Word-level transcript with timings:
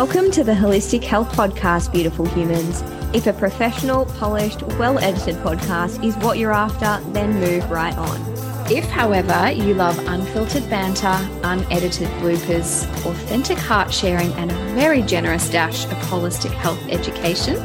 Welcome 0.00 0.30
to 0.30 0.44
the 0.44 0.52
Holistic 0.52 1.02
Health 1.02 1.32
Podcast, 1.32 1.90
beautiful 1.90 2.24
humans. 2.24 2.82
If 3.12 3.26
a 3.26 3.32
professional, 3.32 4.04
polished, 4.04 4.62
well 4.78 4.96
edited 5.00 5.34
podcast 5.38 6.04
is 6.04 6.16
what 6.18 6.38
you're 6.38 6.52
after, 6.52 7.04
then 7.10 7.40
move 7.40 7.68
right 7.68 7.98
on. 7.98 8.20
If, 8.70 8.84
however, 8.84 9.50
you 9.50 9.74
love 9.74 9.98
unfiltered 10.06 10.70
banter, 10.70 11.18
unedited 11.42 12.06
bloopers, 12.20 12.84
authentic 13.06 13.58
heart 13.58 13.92
sharing, 13.92 14.32
and 14.34 14.52
a 14.52 14.74
very 14.76 15.02
generous 15.02 15.50
dash 15.50 15.84
of 15.86 15.98
holistic 16.02 16.52
health 16.52 16.80
education, 16.88 17.56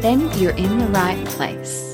then 0.00 0.20
you're 0.38 0.56
in 0.56 0.78
the 0.78 0.86
right 0.86 1.22
place. 1.26 1.93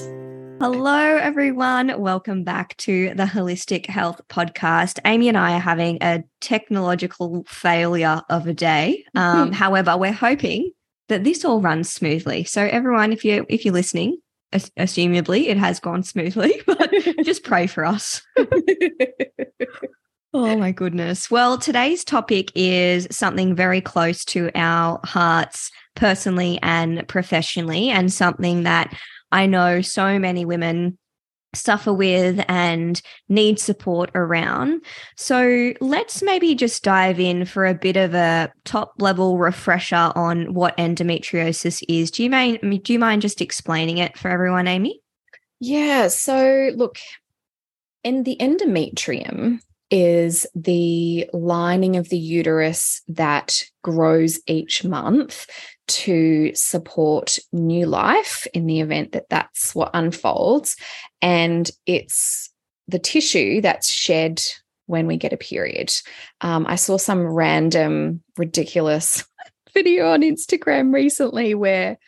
Hello, 0.61 1.17
everyone. 1.17 1.99
Welcome 1.99 2.45
back 2.45 2.77
to 2.77 3.15
the 3.15 3.25
Holistic 3.25 3.87
Health 3.87 4.21
Podcast. 4.29 4.99
Amie 5.07 5.29
and 5.29 5.39
I 5.39 5.57
are 5.57 5.59
having 5.59 5.97
a 6.03 6.23
technological 6.43 7.45
failure 7.49 8.21
of 8.29 8.47
a 8.47 8.53
day. 8.53 9.07
Um, 9.15 9.53
however, 9.53 9.97
we're 9.97 10.13
hoping 10.13 10.73
that 11.09 11.25
this 11.25 11.47
all 11.47 11.63
runs 11.63 11.91
smoothly. 11.91 12.45
So, 12.45 12.63
everyone, 12.63 13.11
if 13.11 13.25
you 13.25 13.47
if 13.49 13.65
you're 13.65 13.73
listening, 13.73 14.19
assumably 14.53 15.49
it 15.49 15.57
has 15.57 15.81
gone 15.81 16.03
smoothly, 16.03 16.61
but 16.67 16.93
just 17.25 17.43
pray 17.43 17.67
for 17.67 17.87
us. 17.87 18.21
oh 20.35 20.57
my 20.59 20.73
goodness. 20.73 21.31
Well, 21.31 21.57
today's 21.57 22.05
topic 22.05 22.53
is 22.55 23.09
something 23.11 23.55
very 23.55 23.81
close 23.81 24.27
to 24.27 24.51
our 24.55 25.01
hearts 25.05 25.71
personally 25.97 26.59
and 26.63 27.09
professionally, 27.09 27.89
and 27.89 28.13
something 28.13 28.65
that 28.65 28.95
I 29.33 29.47
know 29.47 29.81
so 29.81 30.19
many 30.19 30.45
women 30.45 30.99
suffer 31.55 31.93
with 31.93 32.45
and 32.49 33.01
need 33.29 33.59
support 33.59 34.11
around. 34.15 34.83
So 35.17 35.73
let's 35.81 36.23
maybe 36.23 36.55
just 36.55 36.85
dive 36.85 37.19
in 37.19 37.45
for 37.45 37.67
a 37.67 37.75
bit 37.75 37.97
of 37.97 38.15
a 38.15 38.53
top 38.65 38.95
level 38.99 39.39
refresher 39.39 40.13
on 40.15 40.55
what 40.55 40.77
endometriosis 40.77 41.83
is. 41.89 42.11
Do 42.11 42.23
you 42.23 42.31
mind 42.31 42.61
do 42.85 42.93
you 42.93 42.99
mind 42.99 43.23
just 43.23 43.41
explaining 43.41 43.99
it 43.99 44.17
for 44.17 44.31
everyone, 44.31 44.69
Amie? 44.69 45.01
Yeah, 45.59 46.09
so 46.09 46.71
look, 46.75 46.99
in 48.03 48.23
the 48.23 48.37
endometrium 48.41 49.61
is 49.91 50.47
the 50.55 51.29
lining 51.33 51.97
of 51.97 52.09
the 52.09 52.19
uterus 52.19 53.03
that 53.09 53.65
grows 53.83 54.41
each 54.47 54.85
month 54.85 55.47
to 55.89 56.55
support 56.55 57.39
new 57.53 57.87
life 57.87 58.47
in 58.55 58.67
the 58.67 58.81
event 58.81 59.13
that 59.13 59.29
that's 59.29 59.75
what 59.75 59.91
unfolds. 59.93 60.77
And 61.21 61.69
it's 61.87 62.51
the 62.87 63.01
tissue 63.01 63.61
that's 63.61 63.91
shed 63.91 64.41
when 64.87 65.07
we 65.07 65.17
get 65.17 65.33
a 65.33 65.37
period. 65.37 65.93
Um, 66.41 66.67
I 66.69 66.77
saw 66.77 66.97
some 66.97 67.27
random, 67.27 68.23
ridiculous 68.37 69.25
video 69.75 70.13
on 70.13 70.23
Instagram 70.23 70.93
recently 70.93 71.55
where 71.55 71.99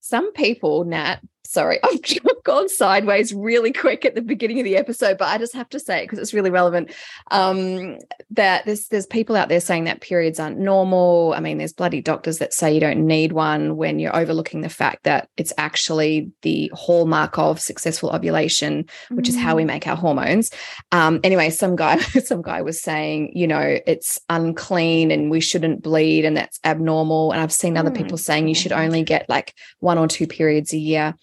some 0.00 0.32
people, 0.32 0.84
Nat, 0.84 1.20
sorry, 1.54 1.78
I've 1.84 2.42
gone 2.44 2.68
sideways 2.68 3.32
really 3.32 3.72
quick 3.72 4.04
at 4.04 4.14
the 4.14 4.20
beginning 4.20 4.58
of 4.58 4.64
the 4.64 4.76
episode, 4.76 5.16
but 5.16 5.28
I 5.28 5.38
just 5.38 5.54
have 5.54 5.68
to 5.70 5.80
say 5.80 6.00
it 6.00 6.04
because 6.04 6.18
it's 6.18 6.34
really 6.34 6.50
relevant. 6.50 6.92
Um, 7.30 7.98
that 8.30 8.66
there's 8.66 8.88
there's 8.88 9.06
people 9.06 9.36
out 9.36 9.48
there 9.48 9.60
saying 9.60 9.84
that 9.84 10.00
periods 10.00 10.38
aren't 10.38 10.58
normal. 10.58 11.32
I 11.34 11.40
mean, 11.40 11.58
there's 11.58 11.72
bloody 11.72 12.02
doctors 12.02 12.38
that 12.38 12.52
say 12.52 12.74
you 12.74 12.80
don't 12.80 13.06
need 13.06 13.32
one 13.32 13.76
when 13.76 13.98
you're 13.98 14.14
overlooking 14.14 14.60
the 14.60 14.68
fact 14.68 15.04
that 15.04 15.28
it's 15.36 15.52
actually 15.56 16.30
the 16.42 16.70
hallmark 16.74 17.38
of 17.38 17.60
successful 17.60 18.10
ovulation, 18.10 18.86
which 19.10 19.26
mm. 19.26 19.30
is 19.30 19.36
how 19.36 19.56
we 19.56 19.62
mm. 19.62 19.68
make 19.68 19.86
our 19.86 19.96
hormones. 19.96 20.50
Um, 20.92 21.20
anyway, 21.22 21.50
some 21.50 21.76
guy 21.76 21.98
some 22.24 22.42
guy 22.42 22.60
was 22.62 22.80
saying, 22.80 23.32
you 23.34 23.46
know, 23.46 23.78
it's 23.86 24.20
unclean 24.28 25.10
and 25.10 25.30
we 25.30 25.40
shouldn't 25.40 25.82
bleed 25.82 26.24
and 26.24 26.36
that's 26.36 26.58
abnormal. 26.64 27.32
And 27.32 27.40
I've 27.40 27.52
seen 27.52 27.76
other 27.76 27.90
mm. 27.90 27.96
people 27.96 28.18
saying 28.18 28.48
you 28.48 28.54
should 28.54 28.72
only 28.72 29.04
get 29.04 29.28
like 29.28 29.54
one 29.78 29.98
or 29.98 30.08
two 30.08 30.26
periods 30.26 30.72
a 30.72 30.78
year. 30.78 31.14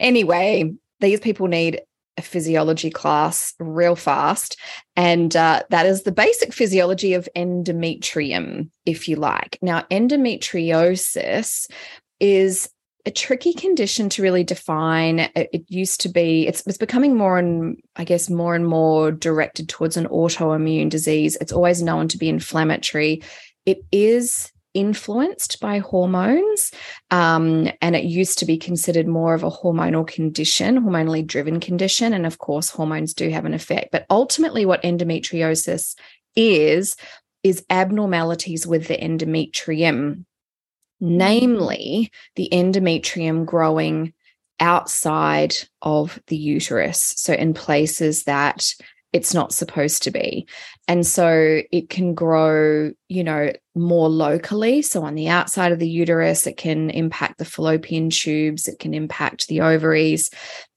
Anyway, 0.00 0.72
these 0.98 1.20
people 1.20 1.46
need 1.46 1.82
a 2.16 2.22
physiology 2.22 2.90
class 2.90 3.54
real 3.58 3.96
fast. 3.96 4.58
And 4.96 5.34
uh, 5.36 5.62
that 5.70 5.86
is 5.86 6.02
the 6.02 6.12
basic 6.12 6.52
physiology 6.52 7.14
of 7.14 7.28
endometrium, 7.36 8.70
if 8.84 9.08
you 9.08 9.16
like. 9.16 9.58
Now, 9.62 9.82
endometriosis 9.90 11.70
is 12.18 12.68
a 13.06 13.10
tricky 13.10 13.54
condition 13.54 14.10
to 14.10 14.22
really 14.22 14.44
define. 14.44 15.30
It, 15.34 15.64
used 15.68 16.02
to 16.02 16.08
be, 16.08 16.46
it's, 16.46 16.66
it's 16.66 16.76
becoming 16.76 17.16
more 17.16 17.38
and 17.38 17.80
I 17.96 18.04
guess 18.04 18.28
more 18.28 18.54
and 18.54 18.66
more 18.66 19.10
directed 19.10 19.68
towards 19.68 19.96
an 19.96 20.06
autoimmune 20.08 20.90
disease. 20.90 21.36
It's 21.40 21.52
always 21.52 21.82
known 21.82 22.08
to 22.08 22.18
be 22.18 22.28
inflammatory. 22.28 23.22
It 23.64 23.78
is 23.90 24.52
influenced 24.74 25.60
by 25.60 25.78
hormones. 25.78 26.72
Um, 27.10 27.70
and 27.80 27.96
it 27.96 28.04
used 28.04 28.38
to 28.38 28.46
be 28.46 28.58
considered 28.58 29.06
more 29.06 29.34
of 29.34 29.42
a 29.42 29.50
hormonal 29.50 30.06
condition, 30.06 30.80
hormonally 30.82 31.26
driven 31.26 31.60
condition. 31.60 32.12
And 32.12 32.26
of 32.26 32.38
course, 32.38 32.70
hormones 32.70 33.14
do 33.14 33.30
have 33.30 33.44
an 33.44 33.54
effect. 33.54 33.90
But 33.90 34.06
ultimately, 34.10 34.66
what 34.66 34.82
endometriosis 34.82 35.96
is, 36.36 36.96
is 37.42 37.64
abnormalities 37.70 38.66
with 38.66 38.88
the 38.88 38.96
endometrium, 38.96 40.24
namely 41.00 42.12
the 42.36 42.48
endometrium 42.52 43.46
growing 43.46 44.12
outside 44.60 45.54
of 45.80 46.20
the 46.26 46.36
uterus. 46.36 47.14
So, 47.16 47.32
in 47.32 47.54
places 47.54 48.24
that 48.24 48.74
it's 49.12 49.34
not 49.34 49.52
supposed 49.52 50.02
to 50.04 50.10
be. 50.10 50.46
And 50.86 51.06
so 51.06 51.62
it 51.72 51.88
can 51.88 52.14
grow, 52.14 52.92
you 53.08 53.24
know, 53.24 53.52
more 53.74 54.08
locally. 54.08 54.82
So 54.82 55.02
on 55.02 55.14
the 55.14 55.28
outside 55.28 55.72
of 55.72 55.78
the 55.78 55.88
uterus, 55.88 56.46
it 56.46 56.56
can 56.56 56.90
impact 56.90 57.38
the 57.38 57.44
fallopian 57.44 58.10
tubes, 58.10 58.68
it 58.68 58.78
can 58.78 58.94
impact 58.94 59.48
the 59.48 59.62
ovaries. 59.62 60.30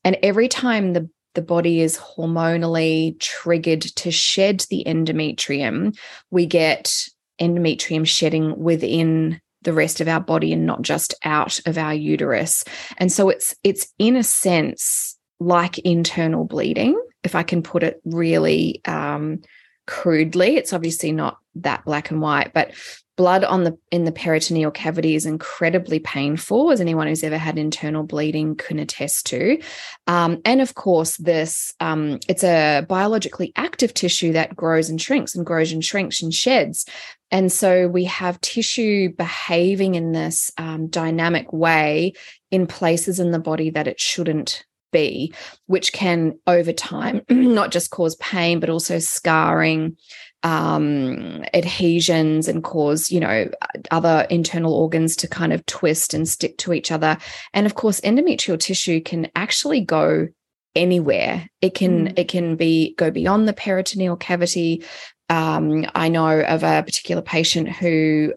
And 0.04 0.18
every 0.24 0.48
time 0.48 0.94
the 0.94 1.10
the 1.36 1.42
body 1.42 1.82
is 1.82 1.98
hormonally 1.98 3.20
triggered 3.20 3.82
to 3.82 4.12
shed 4.12 4.66
the 4.70 4.84
endometrium, 4.86 5.98
we 6.30 6.46
get 6.46 6.94
endometrium 7.42 8.06
shedding 8.06 8.56
within 8.60 9.42
the 9.64 9.74
rest 9.74 10.00
of 10.02 10.08
our 10.08 10.20
body 10.20 10.54
and 10.54 10.66
not 10.66 10.82
just 10.82 11.16
out 11.24 11.60
of 11.66 11.78
our 11.78 11.94
uterus. 11.94 12.64
And 12.98 13.12
so 13.12 13.30
it's 13.30 13.56
it's 13.64 13.88
in 13.98 14.16
a 14.16 14.24
sense 14.24 15.18
like 15.40 15.80
internal 15.80 16.46
bleeding 16.46 17.00
if 17.24 17.36
I 17.36 17.44
can 17.44 17.64
put 17.64 17.84
it 17.84 18.02
really 18.06 18.82
um, 18.86 19.42
crudely. 19.88 20.56
It's 20.56 20.74
obviously 20.74 21.12
not 21.12 21.38
that 21.56 21.86
black 21.86 22.12
and 22.12 22.22
white, 22.22 22.54
but 22.54 22.74
blood 23.16 23.44
on 23.44 23.64
the 23.64 23.78
in 23.92 24.06
the 24.06 24.12
peritoneal 24.12 24.72
cavity 24.72 25.16
is 25.16 25.26
incredibly 25.26 26.00
painful 26.00 26.72
as 26.72 26.82
anyone 26.82 27.08
who's 27.08 27.24
ever 27.24 27.38
had 27.38 27.60
internal 27.60 28.04
bleeding 28.04 28.56
can 28.56 28.80
attest 28.80 29.28
to 29.28 29.62
um, 30.08 30.42
and 30.46 30.62
of 30.62 30.74
course 30.74 31.18
this 31.18 31.74
um, 31.80 32.20
it's 32.28 32.44
a 32.44 32.84
biologically 32.90 33.54
active 33.56 33.94
tissue 33.94 34.34
that 34.34 34.56
grows 34.56 34.90
and 34.90 35.02
shrinks 35.02 35.36
and 35.36 35.46
grows 35.46 35.72
and 35.72 35.86
shrinks 35.86 36.24
and 36.24 36.34
sheds 36.34 36.88
and 37.30 37.52
so 37.52 37.88
we 37.88 38.06
have 38.06 38.42
tissue 38.42 39.10
behaving 39.16 39.96
in 39.96 40.12
this 40.12 40.52
um, 40.58 40.88
dynamic 40.88 41.54
way 41.54 42.14
in 42.50 42.66
places 42.66 43.20
in 43.20 43.32
the 43.32 43.40
body 43.40 43.70
that 43.70 43.88
it 43.88 44.00
shouldn't 44.00 44.66
be, 44.94 45.34
which 45.66 45.92
can 45.92 46.40
over 46.48 46.72
time 46.72 47.22
not 47.30 47.72
just 47.72 47.92
cause 47.92 48.16
pain, 48.16 48.62
but 48.62 48.70
also 48.70 49.00
scarring, 49.00 49.98
um, 50.44 51.44
adhesions, 51.54 52.48
and 52.48 52.64
cause, 52.64 53.12
you 53.12 53.20
know, 53.20 53.50
other 53.92 54.26
internal 54.30 54.74
organs 54.74 55.18
to 55.18 55.28
kind 55.28 55.52
of 55.52 55.66
twist 55.66 56.14
and 56.14 56.30
stick 56.30 56.58
to 56.60 56.72
each 56.72 56.92
other. 56.92 57.18
And 57.54 57.66
of 57.66 57.76
course, 57.76 58.00
endometrial 58.02 58.60
tissue 58.60 59.02
can 59.02 59.30
actually 59.36 59.82
go 59.82 60.30
anywhere. 60.76 61.48
It 61.62 61.76
can 61.76 62.10
mm. 62.10 62.14
it 62.18 62.28
can 62.28 62.56
be 62.56 62.96
go 62.96 63.12
beyond 63.12 63.48
the 63.48 63.54
peritoneal 63.54 64.16
cavity. 64.16 64.84
Um, 65.30 65.86
I 65.96 66.10
know 66.10 66.42
of 66.42 66.64
a 66.64 66.84
particular 66.84 67.22
patient 67.22 67.70
who 67.70 68.34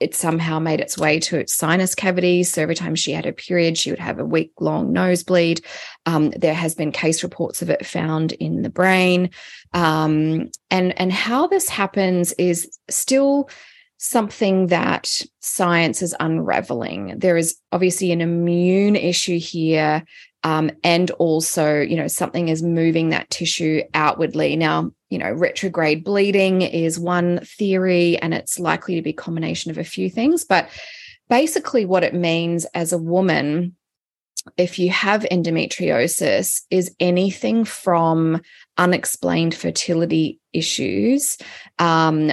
it 0.00 0.14
somehow 0.14 0.58
made 0.58 0.80
its 0.80 0.96
way 0.98 1.20
to 1.20 1.38
its 1.38 1.52
sinus 1.52 1.94
cavities. 1.94 2.50
So 2.50 2.62
every 2.62 2.74
time 2.74 2.94
she 2.94 3.12
had 3.12 3.26
a 3.26 3.32
period, 3.32 3.76
she 3.76 3.90
would 3.90 4.00
have 4.00 4.18
a 4.18 4.24
week 4.24 4.52
long 4.58 4.92
nosebleed. 4.92 5.60
Um, 6.06 6.30
there 6.30 6.54
has 6.54 6.74
been 6.74 6.90
case 6.90 7.22
reports 7.22 7.60
of 7.60 7.70
it 7.70 7.86
found 7.86 8.32
in 8.32 8.62
the 8.62 8.70
brain. 8.70 9.30
Um, 9.74 10.50
and, 10.70 10.98
and 10.98 11.12
how 11.12 11.46
this 11.46 11.68
happens 11.68 12.32
is 12.32 12.76
still 12.88 13.50
something 13.98 14.68
that 14.68 15.20
science 15.40 16.00
is 16.00 16.16
unraveling. 16.18 17.18
There 17.18 17.36
is 17.36 17.58
obviously 17.70 18.12
an 18.12 18.22
immune 18.22 18.96
issue 18.96 19.38
here. 19.38 20.04
Um, 20.42 20.70
and 20.82 21.10
also, 21.12 21.80
you 21.80 21.96
know, 21.96 22.08
something 22.08 22.48
is 22.48 22.62
moving 22.62 23.10
that 23.10 23.28
tissue 23.30 23.82
outwardly. 23.92 24.56
Now, 24.56 24.90
you 25.10 25.18
know, 25.18 25.30
retrograde 25.30 26.02
bleeding 26.02 26.62
is 26.62 26.98
one 26.98 27.40
theory, 27.40 28.16
and 28.18 28.32
it's 28.32 28.58
likely 28.58 28.94
to 28.94 29.02
be 29.02 29.10
a 29.10 29.14
combination 29.14 29.70
of 29.70 29.78
a 29.78 29.84
few 29.84 30.08
things. 30.08 30.44
But 30.44 30.68
basically, 31.28 31.84
what 31.84 32.04
it 32.04 32.14
means 32.14 32.64
as 32.74 32.92
a 32.92 32.98
woman 32.98 33.76
if 34.56 34.78
you 34.78 34.90
have 34.90 35.22
endometriosis 35.30 36.62
is 36.70 36.94
anything 36.98 37.64
from 37.64 38.40
unexplained 38.78 39.54
fertility 39.54 40.40
issues 40.52 41.36
um, 41.78 42.32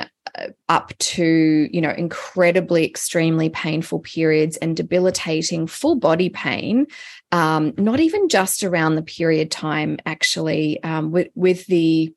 up 0.70 0.98
to 1.00 1.68
you 1.72 1.82
know 1.82 1.92
incredibly 1.92 2.86
extremely 2.86 3.50
painful 3.50 4.00
periods 4.00 4.58
and 4.58 4.76
debilitating 4.76 5.68
full 5.68 5.96
body 5.96 6.30
pain 6.30 6.86
um, 7.32 7.74
not 7.78 8.00
even 8.00 8.30
just 8.30 8.64
around 8.64 8.96
the 8.96 9.02
period 9.02 9.52
time 9.52 9.98
actually 10.06 10.82
um, 10.84 11.12
with, 11.12 11.28
with 11.36 11.66
the 11.68 12.14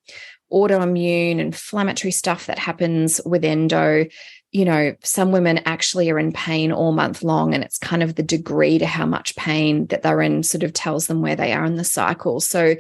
autoimmune 0.53 1.39
inflammatory 1.39 2.11
stuff 2.11 2.47
that 2.47 2.59
happens 2.59 3.21
with 3.25 3.45
endo 3.45 4.07
you 4.53 4.65
know, 4.65 4.97
some 5.03 5.31
women 5.31 5.59
actually 5.65 6.11
are 6.11 6.19
in 6.19 6.33
pain 6.33 6.73
all 6.73 6.93
month 6.93 7.23
long, 7.23 7.55
and 7.55 7.63
it's 7.63 7.79
kind 7.79 8.03
of 8.03 8.17
the 8.17 8.23
degree 8.23 8.79
to 8.79 8.87
how 8.87 9.07
much 9.07 9.37
pain 9.37 9.87
that 9.87 10.03
they're 10.03 10.21
in 10.21 10.43
sort 10.43 10.65
of 10.65 10.73
tells 10.73 11.07
them 11.07 11.23
where 11.23 11.37
they 11.37 11.53
are 11.53 11.65
in 11.65 11.77
the 11.77 11.85
cycle. 11.85 12.41
So 12.41 12.75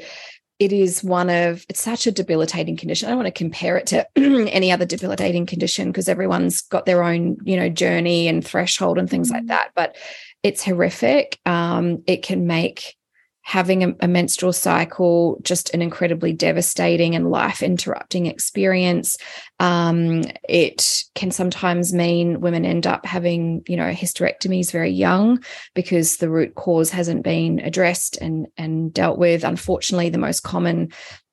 it 0.58 0.72
is 0.72 1.02
one 1.04 1.30
of 1.30 1.64
it's 1.68 1.80
such 1.80 2.06
a 2.06 2.12
debilitating 2.12 2.76
condition. 2.76 3.06
I 3.06 3.10
don't 3.10 3.18
want 3.18 3.28
to 3.28 3.38
compare 3.38 3.76
it 3.76 3.86
to 3.88 4.06
any 4.18 4.72
other 4.72 4.84
debilitating 4.84 5.46
condition 5.46 5.88
because 5.90 6.08
everyone's 6.08 6.60
got 6.60 6.86
their 6.86 7.04
own, 7.04 7.38
you 7.44 7.56
know, 7.56 7.68
journey 7.68 8.26
and 8.26 8.44
threshold 8.44 8.98
and 8.98 9.08
things 9.08 9.30
like 9.30 9.44
mm. 9.44 9.48
that. 9.48 9.70
But 9.76 9.96
it's 10.42 10.64
horrific. 10.64 11.38
Um, 11.46 12.02
it 12.06 12.22
can 12.22 12.46
make 12.46 12.96
having 13.42 13.82
a, 13.82 13.94
a, 14.00 14.08
menstrual 14.08 14.52
cycle 14.52 15.40
just 15.42 15.72
an 15.72 15.80
incredibly 15.80 16.32
devastating 16.32 17.14
and 17.14 17.30
life 17.30 17.62
interrupting 17.62 18.26
experience 18.26 19.16
um, 19.58 20.22
it 20.48 21.04
can 21.14 21.30
sometimes 21.30 21.92
mean 21.92 22.40
women 22.40 22.64
end 22.64 22.86
up 22.86 23.06
having 23.06 23.62
you 23.66 23.76
know 23.76 23.90
hysterectomies 23.90 24.70
very 24.70 24.90
young 24.90 25.42
because 25.74 26.18
the 26.18 26.30
root 26.30 26.54
cause 26.54 26.90
hasn't 26.90 27.24
been 27.24 27.58
addressed 27.60 28.18
and 28.18 28.46
and 28.56 28.92
dealt 28.92 29.18
with 29.18 29.42
unfortunately 29.42 30.10
the 30.10 30.18
most 30.18 30.40
common 30.40 30.90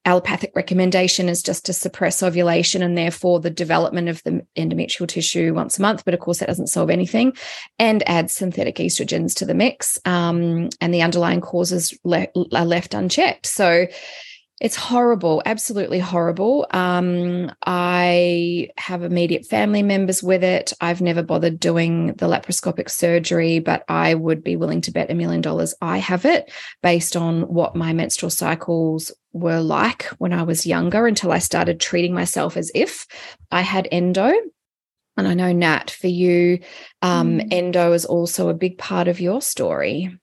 allopathic 0.08 0.54
recommendation 0.56 1.28
is 1.28 1.44
just 1.44 1.66
to 1.66 1.74
suppress 1.74 2.24
ovulation 2.24 2.82
and 2.82 2.98
therefore 2.98 3.42
the 3.42 3.50
development 3.50 4.08
of 4.08 4.24
the 4.24 4.42
endometrial 4.56 5.06
tissue 5.06 5.54
once 5.54 5.78
a 5.78 5.82
month. 5.82 6.06
But 6.06 6.14
of 6.14 6.22
course, 6.22 6.40
that 6.40 6.48
doesn't 6.48 6.68
solve 6.68 6.90
anything. 6.90 7.34
And 7.78 8.08
add 8.08 8.32
synthetic 8.32 8.78
estrogens 8.78 9.36
to 9.36 9.46
the 9.46 9.54
mix, 9.54 10.00
um, 10.06 10.70
and 10.80 10.94
the 10.94 11.02
underlying 11.02 11.42
causes 11.42 11.94
le- 12.06 12.28
are 12.54 12.66
left 12.66 12.94
unchecked. 12.94 13.46
So 13.46 13.88
it's 14.60 14.76
horrible, 14.76 15.44
absolutely 15.46 16.00
horrible. 16.00 16.66
Um, 16.72 17.52
I 17.68 18.70
have 18.78 19.04
immediate 19.04 19.46
family 19.46 19.84
members 19.84 20.24
with 20.24 20.44
it. 20.44 20.74
I've 20.82 21.00
never 21.00 21.22
bothered 21.22 21.60
doing 21.60 22.08
the 22.08 22.26
laparoscopic 22.28 22.90
surgery, 22.90 23.60
but 23.60 23.84
I 23.88 24.16
would 24.16 24.44
be 24.44 24.56
willing 24.56 24.82
to 24.82 24.92
bet 24.92 25.12
a 25.12 25.14
million 25.14 25.42
dollars 25.42 25.76
I 25.80 26.00
have 26.00 26.26
it 26.26 26.52
based 26.82 27.16
on 27.16 27.44
what 27.44 27.76
my 27.76 27.94
menstrual 27.94 28.32
cycles 28.32 29.12
were 29.32 29.62
like 29.62 30.06
when 30.18 30.34
I 30.34 30.42
was 30.42 30.66
younger 30.66 31.06
until 31.06 31.32
I 31.32 31.40
started 31.40 31.80
treating 31.80 32.16
myself 32.16 32.58
as 32.58 32.72
if 32.74 33.06
I 33.52 33.62
had 33.62 33.88
endo. 33.92 34.34
And 35.18 35.28
I 35.28 35.36
know, 35.36 35.52
Nat, 35.52 35.92
for 35.92 36.08
you, 36.08 36.60
um, 37.04 37.40
mm. 37.40 37.48
endo 37.54 37.94
is 37.94 38.06
also 38.06 38.50
a 38.50 38.56
big 38.56 38.80
part 38.80 39.08
of 39.08 39.20
your 39.20 39.42
story. 39.42 40.18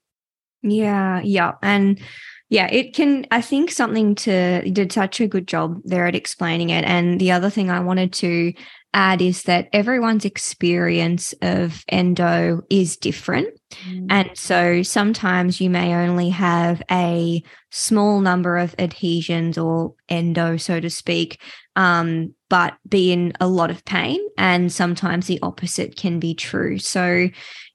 Yeah, 0.61 1.21
yeah. 1.23 1.53
And 1.61 2.01
yeah, 2.49 2.67
it 2.71 2.93
can. 2.93 3.25
I 3.31 3.41
think 3.41 3.71
something 3.71 4.13
to 4.15 4.61
you 4.63 4.71
did 4.71 4.91
such 4.91 5.19
a 5.19 5.27
good 5.27 5.47
job 5.47 5.81
there 5.83 6.05
at 6.05 6.15
explaining 6.15 6.69
it. 6.69 6.85
And 6.85 7.19
the 7.19 7.31
other 7.31 7.49
thing 7.49 7.71
I 7.71 7.79
wanted 7.79 8.13
to 8.13 8.53
add 8.93 9.21
is 9.21 9.43
that 9.43 9.67
everyone's 9.73 10.25
experience 10.25 11.33
of 11.41 11.83
endo 11.89 12.61
is 12.69 12.97
different. 12.97 13.49
Mm. 13.89 14.07
And 14.09 14.29
so 14.35 14.83
sometimes 14.83 15.59
you 15.59 15.69
may 15.69 15.93
only 15.93 16.29
have 16.29 16.81
a 16.89 17.43
small 17.71 18.21
number 18.21 18.57
of 18.57 18.75
adhesions 18.79 19.57
or 19.57 19.95
endo, 20.07 20.55
so 20.55 20.79
to 20.79 20.89
speak, 20.89 21.41
um, 21.75 22.33
but 22.47 22.77
be 22.87 23.11
in 23.11 23.33
a 23.41 23.47
lot 23.47 23.71
of 23.71 23.83
pain. 23.85 24.19
And 24.37 24.71
sometimes 24.71 25.25
the 25.27 25.39
opposite 25.41 25.97
can 25.97 26.19
be 26.19 26.35
true. 26.35 26.77
So 26.77 27.29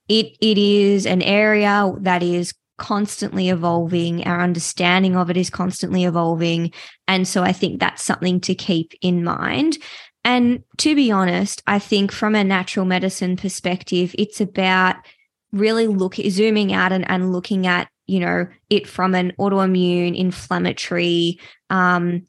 it 0.07 0.37
it 0.41 0.57
is 0.57 1.05
an 1.05 1.21
area 1.21 1.91
that 1.99 2.23
is 2.23 2.53
constantly 2.81 3.49
evolving. 3.49 4.25
Our 4.25 4.41
understanding 4.41 5.15
of 5.15 5.29
it 5.29 5.37
is 5.37 5.51
constantly 5.51 6.03
evolving. 6.03 6.73
And 7.07 7.27
so 7.27 7.43
I 7.43 7.53
think 7.53 7.79
that's 7.79 8.03
something 8.03 8.41
to 8.41 8.55
keep 8.55 8.93
in 9.01 9.23
mind. 9.23 9.77
And 10.25 10.63
to 10.79 10.95
be 10.95 11.11
honest, 11.11 11.61
I 11.67 11.77
think 11.77 12.11
from 12.11 12.33
a 12.33 12.43
natural 12.43 12.85
medicine 12.85 13.37
perspective, 13.37 14.15
it's 14.17 14.41
about 14.41 14.95
really 15.51 15.85
look 15.85 16.15
zooming 16.15 16.73
out 16.73 16.91
and, 16.91 17.09
and 17.09 17.31
looking 17.31 17.67
at, 17.67 17.87
you 18.07 18.19
know, 18.19 18.47
it 18.69 18.87
from 18.87 19.13
an 19.13 19.33
autoimmune, 19.39 20.17
inflammatory 20.17 21.39
um, 21.69 22.25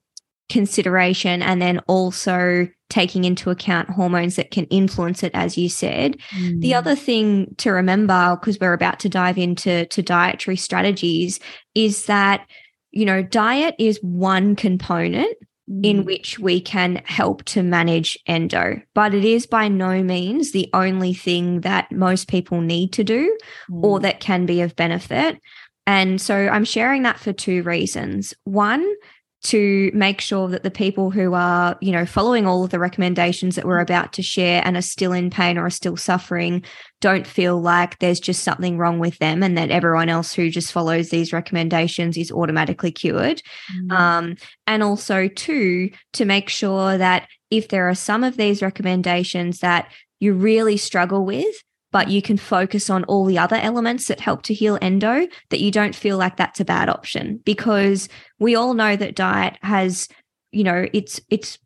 consideration, 0.51 1.41
and 1.41 1.63
then 1.63 1.79
also 1.87 2.69
taking 2.93 3.25
into 3.25 3.49
account 3.49 3.89
hormones 3.89 4.37
that 4.37 4.51
can 4.51 4.67
influence 4.67 5.23
it, 5.23 5.31
as 5.33 5.57
you 5.57 5.71
said. 5.71 6.19
Mm. 6.37 6.61
The 6.61 6.75
other 6.75 6.95
thing 6.95 7.55
to 7.57 7.71
remember, 7.71 8.37
because 8.39 8.61
we're 8.61 8.75
about 8.75 9.01
to 9.01 9.09
dive 9.09 9.39
into 9.39 9.87
to 9.87 10.03
dietary 10.03 10.57
strategies, 10.57 11.41
is 11.75 12.05
that 12.05 12.47
you 12.91 13.07
know 13.07 13.23
diet 13.23 13.75
is 13.79 13.99
one 14.03 14.55
component 14.55 15.35
mm. 15.71 15.87
in 15.87 16.05
which 16.05 16.39
we 16.39 16.61
can 16.61 16.97
help 17.07 17.45
to 17.45 17.63
manage 17.63 18.19
endo, 18.27 18.83
but 18.95 19.15
it 19.15 19.25
is 19.25 19.47
by 19.47 19.69
no 19.69 20.03
means 20.03 20.53
the 20.53 20.69
only 20.75 21.15
thing 21.15 21.63
that 21.63 21.91
most 21.91 22.29
people 22.29 22.61
need 22.61 22.93
to 22.93 23.03
do 23.03 23.39
mm. 23.71 23.83
or 23.83 24.01
that 24.01 24.21
can 24.21 24.45
be 24.45 24.61
of 24.61 24.77
benefit. 24.77 25.41
And 25.87 26.21
so 26.21 26.37
I'm 26.37 26.67
sharing 26.67 27.05
that 27.05 27.19
for 27.19 27.33
two 27.33 27.63
reasons. 27.63 28.35
One, 28.45 28.87
to 29.43 29.91
make 29.93 30.21
sure 30.21 30.49
that 30.49 30.63
the 30.63 30.71
people 30.71 31.11
who 31.11 31.35
are, 31.35 31.77
you 31.81 31.91
know, 31.91 32.07
following 32.07 32.47
all 32.47 32.65
of 32.65 32.71
the 32.71 32.79
recommendations 32.79 33.57
that 33.57 33.65
we're 33.65 33.81
about 33.81 34.13
to 34.13 34.23
share 34.23 34.63
and 34.65 34.77
are 34.77 34.83
still 34.83 35.13
in 35.13 35.31
pain 35.31 35.59
or 35.59 35.67
are 35.67 35.71
still 35.71 35.97
suffering 35.97 36.65
don't 37.01 37.27
feel 37.27 37.61
like 37.61 37.99
there's 37.99 38.21
just 38.21 38.45
something 38.45 38.79
wrong 38.79 39.01
with 39.01 39.19
them 39.19 39.43
and 39.43 39.59
that 39.59 39.73
everyone 39.73 40.09
else 40.09 40.33
who 40.33 40.49
just 40.49 40.71
follows 40.71 41.11
these 41.11 41.33
recommendations 41.33 42.17
is 42.17 42.31
automatically 42.31 42.93
cured. 42.93 43.43
Mm. 43.77 43.93
Um, 43.93 44.37
and 44.69 44.85
also, 44.85 45.27
two, 45.27 45.91
to 46.13 46.25
make 46.25 46.49
sure 46.49 46.97
that 46.97 47.27
if 47.51 47.69
there 47.69 47.89
are 47.89 47.95
some 47.97 48.23
of 48.23 48.37
these 48.37 48.63
recommendations 48.63 49.59
that 49.59 49.91
you 50.21 50.33
really 50.33 50.77
struggle 50.77 51.25
with, 51.25 51.57
but 51.93 52.09
you 52.09 52.21
can 52.21 52.37
focus 52.37 52.91
on 52.91 53.05
all 53.05 53.25
the 53.25 53.39
other 53.39 53.57
elements 53.57 54.09
that 54.09 54.19
help 54.19 54.43
to 54.43 54.55
heal 54.55 54.79
endo, 54.83 55.29
that 55.51 55.61
you 55.61 55.71
don't 55.71 55.95
feel 55.95 56.17
like 56.19 56.37
that's 56.37 56.61
a 56.61 56.65
bad 56.65 56.89
option. 56.89 57.41
Because 57.45 58.09
we 58.41 58.57
all 58.57 58.75
know 58.75 58.97
that 58.97 59.15
diet 59.15 59.57
has, 59.63 60.09
you 60.51 60.65
know, 60.65 60.87
it's, 60.93 61.21
it's, 61.31 61.59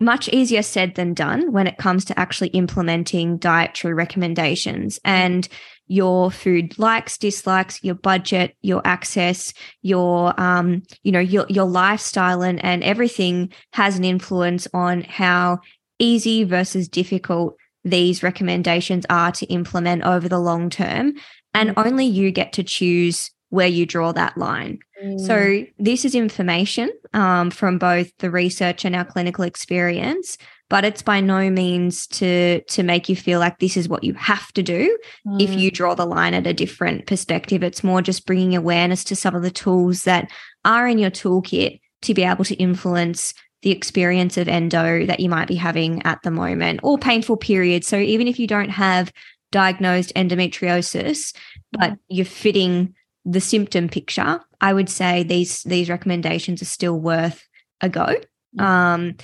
much 0.00 0.28
easier 0.30 0.60
said 0.60 0.96
than 0.96 1.14
done 1.14 1.52
when 1.52 1.68
it 1.68 1.78
comes 1.78 2.04
to 2.04 2.18
actually 2.18 2.48
implementing 2.48 3.38
dietary 3.38 3.94
recommendations. 3.94 4.98
And 5.04 5.48
your 5.86 6.30
food 6.30 6.78
likes 6.78 7.18
dislikes 7.18 7.82
your 7.84 7.94
budget 7.94 8.56
your 8.62 8.80
access 8.86 9.52
your 9.82 10.38
um 10.40 10.82
you 11.02 11.12
know 11.12 11.20
your 11.20 11.44
your 11.50 11.66
lifestyle 11.66 12.42
and 12.42 12.64
and 12.64 12.82
everything 12.82 13.52
has 13.72 13.98
an 13.98 14.04
influence 14.04 14.66
on 14.72 15.02
how 15.02 15.58
easy 15.98 16.42
versus 16.42 16.88
difficult 16.88 17.56
these 17.84 18.22
recommendations 18.22 19.04
are 19.10 19.32
to 19.32 19.46
implement 19.46 20.02
over 20.02 20.28
the 20.28 20.38
long 20.38 20.70
term. 20.70 21.14
And 21.52 21.70
mm. 21.70 21.86
only 21.86 22.06
you 22.06 22.30
get 22.30 22.52
to 22.54 22.64
choose 22.64 23.30
where 23.50 23.68
you 23.68 23.86
draw 23.86 24.12
that 24.12 24.36
line. 24.36 24.80
Mm. 25.02 25.20
So, 25.20 25.64
this 25.78 26.04
is 26.04 26.14
information 26.14 26.90
um, 27.12 27.50
from 27.50 27.78
both 27.78 28.10
the 28.18 28.30
research 28.30 28.84
and 28.84 28.96
our 28.96 29.04
clinical 29.04 29.44
experience, 29.44 30.36
but 30.68 30.84
it's 30.84 31.02
by 31.02 31.20
no 31.20 31.50
means 31.50 32.06
to 32.08 32.62
to 32.62 32.82
make 32.82 33.08
you 33.08 33.14
feel 33.14 33.38
like 33.38 33.58
this 33.58 33.76
is 33.76 33.88
what 33.88 34.02
you 34.02 34.14
have 34.14 34.52
to 34.54 34.62
do 34.62 34.98
mm. 35.26 35.40
if 35.40 35.54
you 35.54 35.70
draw 35.70 35.94
the 35.94 36.06
line 36.06 36.34
at 36.34 36.46
a 36.46 36.54
different 36.54 37.06
perspective. 37.06 37.62
It's 37.62 37.84
more 37.84 38.02
just 38.02 38.26
bringing 38.26 38.56
awareness 38.56 39.04
to 39.04 39.16
some 39.16 39.36
of 39.36 39.42
the 39.42 39.50
tools 39.50 40.02
that 40.02 40.30
are 40.64 40.88
in 40.88 40.98
your 40.98 41.10
toolkit 41.10 41.80
to 42.02 42.14
be 42.14 42.24
able 42.24 42.44
to 42.44 42.54
influence 42.56 43.34
the 43.64 43.70
experience 43.70 44.36
of 44.36 44.46
endo 44.46 45.06
that 45.06 45.20
you 45.20 45.28
might 45.30 45.48
be 45.48 45.54
having 45.54 46.02
at 46.02 46.22
the 46.22 46.30
moment 46.30 46.80
or 46.82 46.98
painful 46.98 47.38
periods. 47.38 47.88
So 47.88 47.96
even 47.96 48.28
if 48.28 48.38
you 48.38 48.46
don't 48.46 48.68
have 48.68 49.10
diagnosed 49.52 50.12
endometriosis, 50.14 51.34
but 51.72 51.94
you're 52.08 52.26
fitting 52.26 52.94
the 53.24 53.40
symptom 53.40 53.88
picture, 53.88 54.38
I 54.60 54.74
would 54.74 54.90
say 54.90 55.22
these 55.22 55.62
these 55.62 55.88
recommendations 55.88 56.60
are 56.60 56.66
still 56.66 57.00
worth 57.00 57.42
a 57.80 57.88
go. 57.88 58.14
Um, 58.58 59.16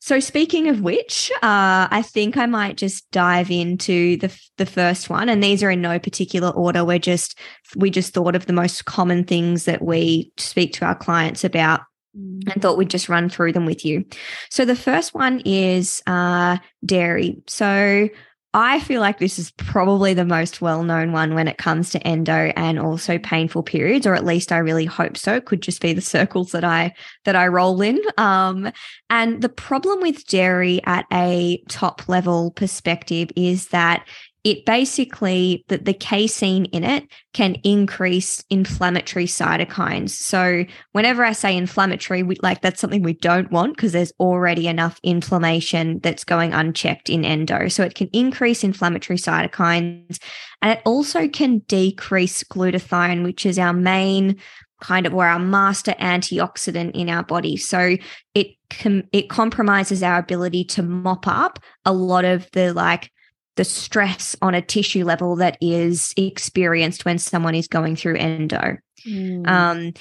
so 0.00 0.20
speaking 0.20 0.68
of 0.68 0.80
which, 0.80 1.30
uh, 1.42 1.86
I 1.90 2.02
think 2.02 2.38
I 2.38 2.46
might 2.46 2.78
just 2.78 3.10
dive 3.10 3.50
into 3.50 4.16
the 4.16 4.34
the 4.56 4.66
first 4.66 5.10
one, 5.10 5.28
and 5.28 5.42
these 5.42 5.62
are 5.62 5.70
in 5.70 5.82
no 5.82 5.98
particular 5.98 6.48
order. 6.48 6.82
We're 6.82 6.98
just 6.98 7.38
we 7.76 7.90
just 7.90 8.14
thought 8.14 8.34
of 8.34 8.46
the 8.46 8.54
most 8.54 8.86
common 8.86 9.24
things 9.24 9.66
that 9.66 9.82
we 9.82 10.32
speak 10.38 10.72
to 10.74 10.86
our 10.86 10.94
clients 10.94 11.44
about 11.44 11.82
and 12.14 12.60
thought 12.60 12.76
we'd 12.76 12.90
just 12.90 13.08
run 13.08 13.28
through 13.28 13.52
them 13.52 13.66
with 13.66 13.84
you. 13.84 14.04
So 14.50 14.64
the 14.64 14.76
first 14.76 15.14
one 15.14 15.40
is 15.44 16.02
uh, 16.06 16.58
dairy. 16.84 17.42
So 17.46 18.08
I 18.54 18.80
feel 18.80 19.00
like 19.00 19.18
this 19.18 19.38
is 19.38 19.50
probably 19.52 20.12
the 20.12 20.26
most 20.26 20.60
well 20.60 20.82
known 20.82 21.12
one 21.12 21.34
when 21.34 21.48
it 21.48 21.56
comes 21.56 21.88
to 21.90 22.06
endo 22.06 22.52
and 22.54 22.78
also 22.78 23.18
painful 23.18 23.62
periods, 23.62 24.06
or 24.06 24.14
at 24.14 24.26
least 24.26 24.52
I 24.52 24.58
really 24.58 24.84
hope 24.84 25.16
so. 25.16 25.36
It 25.36 25.46
could 25.46 25.62
just 25.62 25.80
be 25.80 25.94
the 25.94 26.02
circles 26.02 26.52
that 26.52 26.64
I 26.64 26.92
that 27.24 27.34
I 27.34 27.46
roll 27.46 27.80
in. 27.80 27.98
Um, 28.18 28.70
and 29.08 29.40
the 29.40 29.48
problem 29.48 30.00
with 30.00 30.26
dairy 30.26 30.82
at 30.84 31.06
a 31.10 31.62
top 31.68 32.08
level 32.10 32.50
perspective 32.50 33.30
is 33.36 33.68
that 33.68 34.06
it 34.44 34.66
basically 34.66 35.64
that 35.68 35.84
the 35.84 35.94
casein 35.94 36.64
in 36.66 36.82
it 36.82 37.06
can 37.32 37.54
increase 37.62 38.42
inflammatory 38.50 39.26
cytokines. 39.26 40.10
So 40.10 40.64
whenever 40.90 41.24
I 41.24 41.32
say 41.32 41.56
inflammatory, 41.56 42.24
we, 42.24 42.36
like 42.42 42.60
that's 42.60 42.80
something 42.80 43.02
we 43.02 43.12
don't 43.14 43.52
want 43.52 43.76
because 43.76 43.92
there's 43.92 44.12
already 44.18 44.66
enough 44.66 44.98
inflammation 45.04 46.00
that's 46.00 46.24
going 46.24 46.52
unchecked 46.52 47.08
in 47.08 47.24
endo. 47.24 47.68
So 47.68 47.84
it 47.84 47.94
can 47.94 48.08
increase 48.12 48.64
inflammatory 48.64 49.18
cytokines, 49.18 50.18
and 50.60 50.72
it 50.72 50.82
also 50.84 51.28
can 51.28 51.58
decrease 51.68 52.42
glutathione, 52.42 53.22
which 53.22 53.46
is 53.46 53.60
our 53.60 53.72
main 53.72 54.40
kind 54.80 55.06
of 55.06 55.14
or 55.14 55.24
our 55.24 55.38
master 55.38 55.92
antioxidant 56.00 56.90
in 56.96 57.08
our 57.08 57.22
body. 57.22 57.56
So 57.56 57.96
it 58.34 58.48
com- 58.70 59.04
it 59.12 59.28
compromises 59.28 60.02
our 60.02 60.18
ability 60.18 60.64
to 60.64 60.82
mop 60.82 61.28
up 61.28 61.60
a 61.84 61.92
lot 61.92 62.24
of 62.24 62.50
the 62.50 62.72
like 62.72 63.11
the 63.56 63.64
stress 63.64 64.34
on 64.40 64.54
a 64.54 64.62
tissue 64.62 65.04
level 65.04 65.36
that 65.36 65.58
is 65.60 66.14
experienced 66.16 67.04
when 67.04 67.18
someone 67.18 67.54
is 67.54 67.68
going 67.68 67.96
through 67.96 68.16
endo. 68.16 68.78
Mm. 69.06 69.46
Um, 69.46 69.92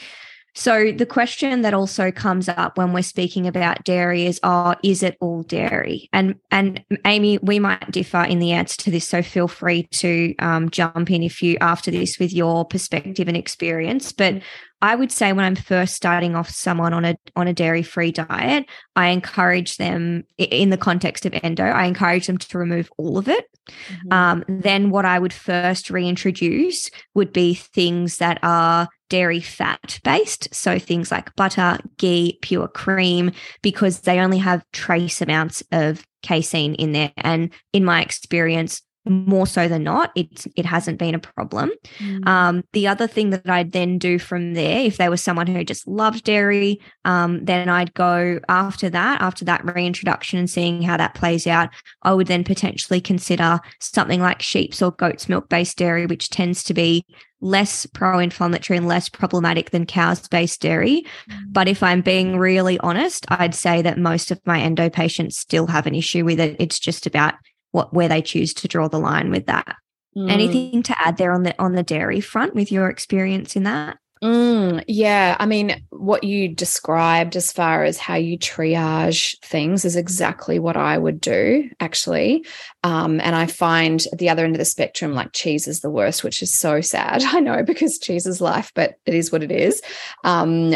so 0.53 0.91
the 0.91 1.05
question 1.05 1.61
that 1.61 1.73
also 1.73 2.11
comes 2.11 2.49
up 2.49 2.77
when 2.77 2.91
we're 2.91 3.03
speaking 3.03 3.47
about 3.47 3.85
dairy 3.85 4.25
is, 4.25 4.39
oh, 4.43 4.75
is 4.83 5.01
it 5.01 5.15
all 5.21 5.43
dairy? 5.43 6.09
And 6.11 6.35
and 6.51 6.83
Amie, 7.05 7.37
we 7.37 7.57
might 7.59 7.89
differ 7.89 8.23
in 8.23 8.39
the 8.39 8.51
answer 8.51 8.75
to 8.81 8.91
this, 8.91 9.07
so 9.07 9.21
feel 9.21 9.47
free 9.47 9.83
to 9.91 10.35
um, 10.39 10.69
jump 10.69 11.09
in 11.09 11.23
if 11.23 11.41
you 11.41 11.57
after 11.61 11.89
this 11.89 12.19
with 12.19 12.33
your 12.33 12.65
perspective 12.65 13.29
and 13.29 13.37
experience. 13.37 14.11
But 14.11 14.41
I 14.81 14.95
would 14.95 15.11
say 15.11 15.31
when 15.31 15.45
I'm 15.45 15.55
first 15.55 15.95
starting 15.95 16.35
off 16.35 16.49
someone 16.49 16.93
on 16.93 17.05
a 17.05 17.15
on 17.35 17.47
a 17.47 17.53
dairy 17.53 17.83
free 17.83 18.11
diet, 18.11 18.65
I 18.95 19.09
encourage 19.09 19.77
them 19.77 20.23
in 20.37 20.69
the 20.69 20.77
context 20.77 21.25
of 21.25 21.33
endo. 21.43 21.63
I 21.63 21.85
encourage 21.85 22.27
them 22.27 22.37
to 22.37 22.57
remove 22.57 22.89
all 22.97 23.17
of 23.17 23.27
it. 23.27 23.45
Mm-hmm. 23.69 24.13
Um, 24.13 24.43
then 24.47 24.89
what 24.89 25.05
I 25.05 25.19
would 25.19 25.33
first 25.33 25.89
reintroduce 25.89 26.89
would 27.13 27.31
be 27.31 27.53
things 27.53 28.17
that 28.17 28.39
are 28.41 28.87
dairy 29.09 29.41
fat 29.41 29.99
based. 30.03 30.53
So 30.53 30.79
things 30.79 31.11
like 31.11 31.35
butter, 31.35 31.77
ghee, 31.97 32.39
pure 32.41 32.67
cream, 32.67 33.31
because 33.61 34.01
they 34.01 34.19
only 34.19 34.39
have 34.39 34.65
trace 34.71 35.21
amounts 35.21 35.63
of 35.71 36.03
casein 36.23 36.75
in 36.75 36.91
there. 36.93 37.11
And 37.17 37.51
in 37.73 37.85
my 37.85 38.01
experience, 38.01 38.81
more 39.05 39.47
so 39.47 39.67
than 39.67 39.83
not, 39.83 40.11
it 40.15 40.45
it 40.55 40.65
hasn't 40.65 40.99
been 40.99 41.15
a 41.15 41.19
problem. 41.19 41.71
Mm. 41.97 42.27
Um, 42.27 42.63
the 42.73 42.87
other 42.87 43.07
thing 43.07 43.31
that 43.31 43.49
I'd 43.49 43.71
then 43.71 43.97
do 43.97 44.19
from 44.19 44.53
there, 44.53 44.81
if 44.81 44.97
there 44.97 45.09
was 45.09 45.23
someone 45.23 45.47
who 45.47 45.63
just 45.63 45.87
loved 45.87 46.23
dairy, 46.23 46.79
um, 47.03 47.43
then 47.43 47.67
I'd 47.67 47.93
go 47.93 48.39
after 48.47 48.89
that, 48.89 49.21
after 49.21 49.43
that 49.45 49.65
reintroduction 49.65 50.37
and 50.37 50.49
seeing 50.49 50.81
how 50.81 50.97
that 50.97 51.15
plays 51.15 51.47
out. 51.47 51.69
I 52.03 52.13
would 52.13 52.27
then 52.27 52.43
potentially 52.43 53.01
consider 53.01 53.59
something 53.79 54.21
like 54.21 54.41
sheep's 54.41 54.81
or 54.81 54.91
goat's 54.91 55.27
milk 55.27 55.49
based 55.49 55.77
dairy, 55.77 56.05
which 56.05 56.29
tends 56.29 56.63
to 56.65 56.73
be 56.73 57.05
less 57.41 57.87
pro-inflammatory 57.87 58.77
and 58.77 58.87
less 58.87 59.09
problematic 59.09 59.71
than 59.71 59.87
cow's 59.87 60.27
based 60.27 60.61
dairy. 60.61 61.03
Mm. 61.29 61.37
But 61.47 61.67
if 61.67 61.81
I'm 61.81 62.01
being 62.01 62.37
really 62.37 62.77
honest, 62.79 63.25
I'd 63.29 63.55
say 63.55 63.81
that 63.81 63.97
most 63.97 64.29
of 64.29 64.39
my 64.45 64.61
endo 64.61 64.89
patients 64.91 65.37
still 65.37 65.65
have 65.67 65.87
an 65.87 65.95
issue 65.95 66.23
with 66.23 66.39
it. 66.39 66.55
It's 66.59 66.77
just 66.77 67.07
about 67.07 67.33
what 67.71 67.93
where 67.93 68.07
they 68.07 68.21
choose 68.21 68.53
to 68.55 68.67
draw 68.67 68.87
the 68.87 68.99
line 68.99 69.31
with 69.31 69.47
that. 69.47 69.75
Mm. 70.15 70.29
Anything 70.29 70.83
to 70.83 70.95
add 70.99 71.17
there 71.17 71.31
on 71.31 71.43
the 71.43 71.59
on 71.61 71.73
the 71.73 71.83
dairy 71.83 72.21
front 72.21 72.53
with 72.53 72.71
your 72.71 72.89
experience 72.89 73.55
in 73.55 73.63
that? 73.63 73.97
Mm, 74.23 74.83
yeah, 74.87 75.35
I 75.39 75.47
mean, 75.47 75.83
what 75.89 76.23
you 76.23 76.47
described 76.47 77.35
as 77.35 77.51
far 77.51 77.83
as 77.83 77.97
how 77.97 78.13
you 78.15 78.37
triage 78.37 79.35
things 79.39 79.83
is 79.83 79.95
exactly 79.95 80.59
what 80.59 80.77
I 80.77 80.95
would 80.95 81.19
do, 81.19 81.71
actually. 81.79 82.45
Um, 82.83 83.19
and 83.19 83.35
I 83.35 83.47
find 83.47 84.05
at 84.11 84.19
the 84.19 84.29
other 84.29 84.45
end 84.45 84.53
of 84.53 84.59
the 84.59 84.65
spectrum, 84.65 85.15
like 85.15 85.33
cheese 85.33 85.67
is 85.67 85.79
the 85.79 85.89
worst, 85.89 86.23
which 86.23 86.43
is 86.43 86.53
so 86.53 86.81
sad. 86.81 87.23
I 87.25 87.39
know 87.39 87.63
because 87.63 87.97
cheese 87.97 88.27
is 88.27 88.41
life, 88.41 88.71
but 88.75 88.93
it 89.07 89.15
is 89.15 89.31
what 89.31 89.41
it 89.41 89.51
is. 89.51 89.81
Um, 90.23 90.75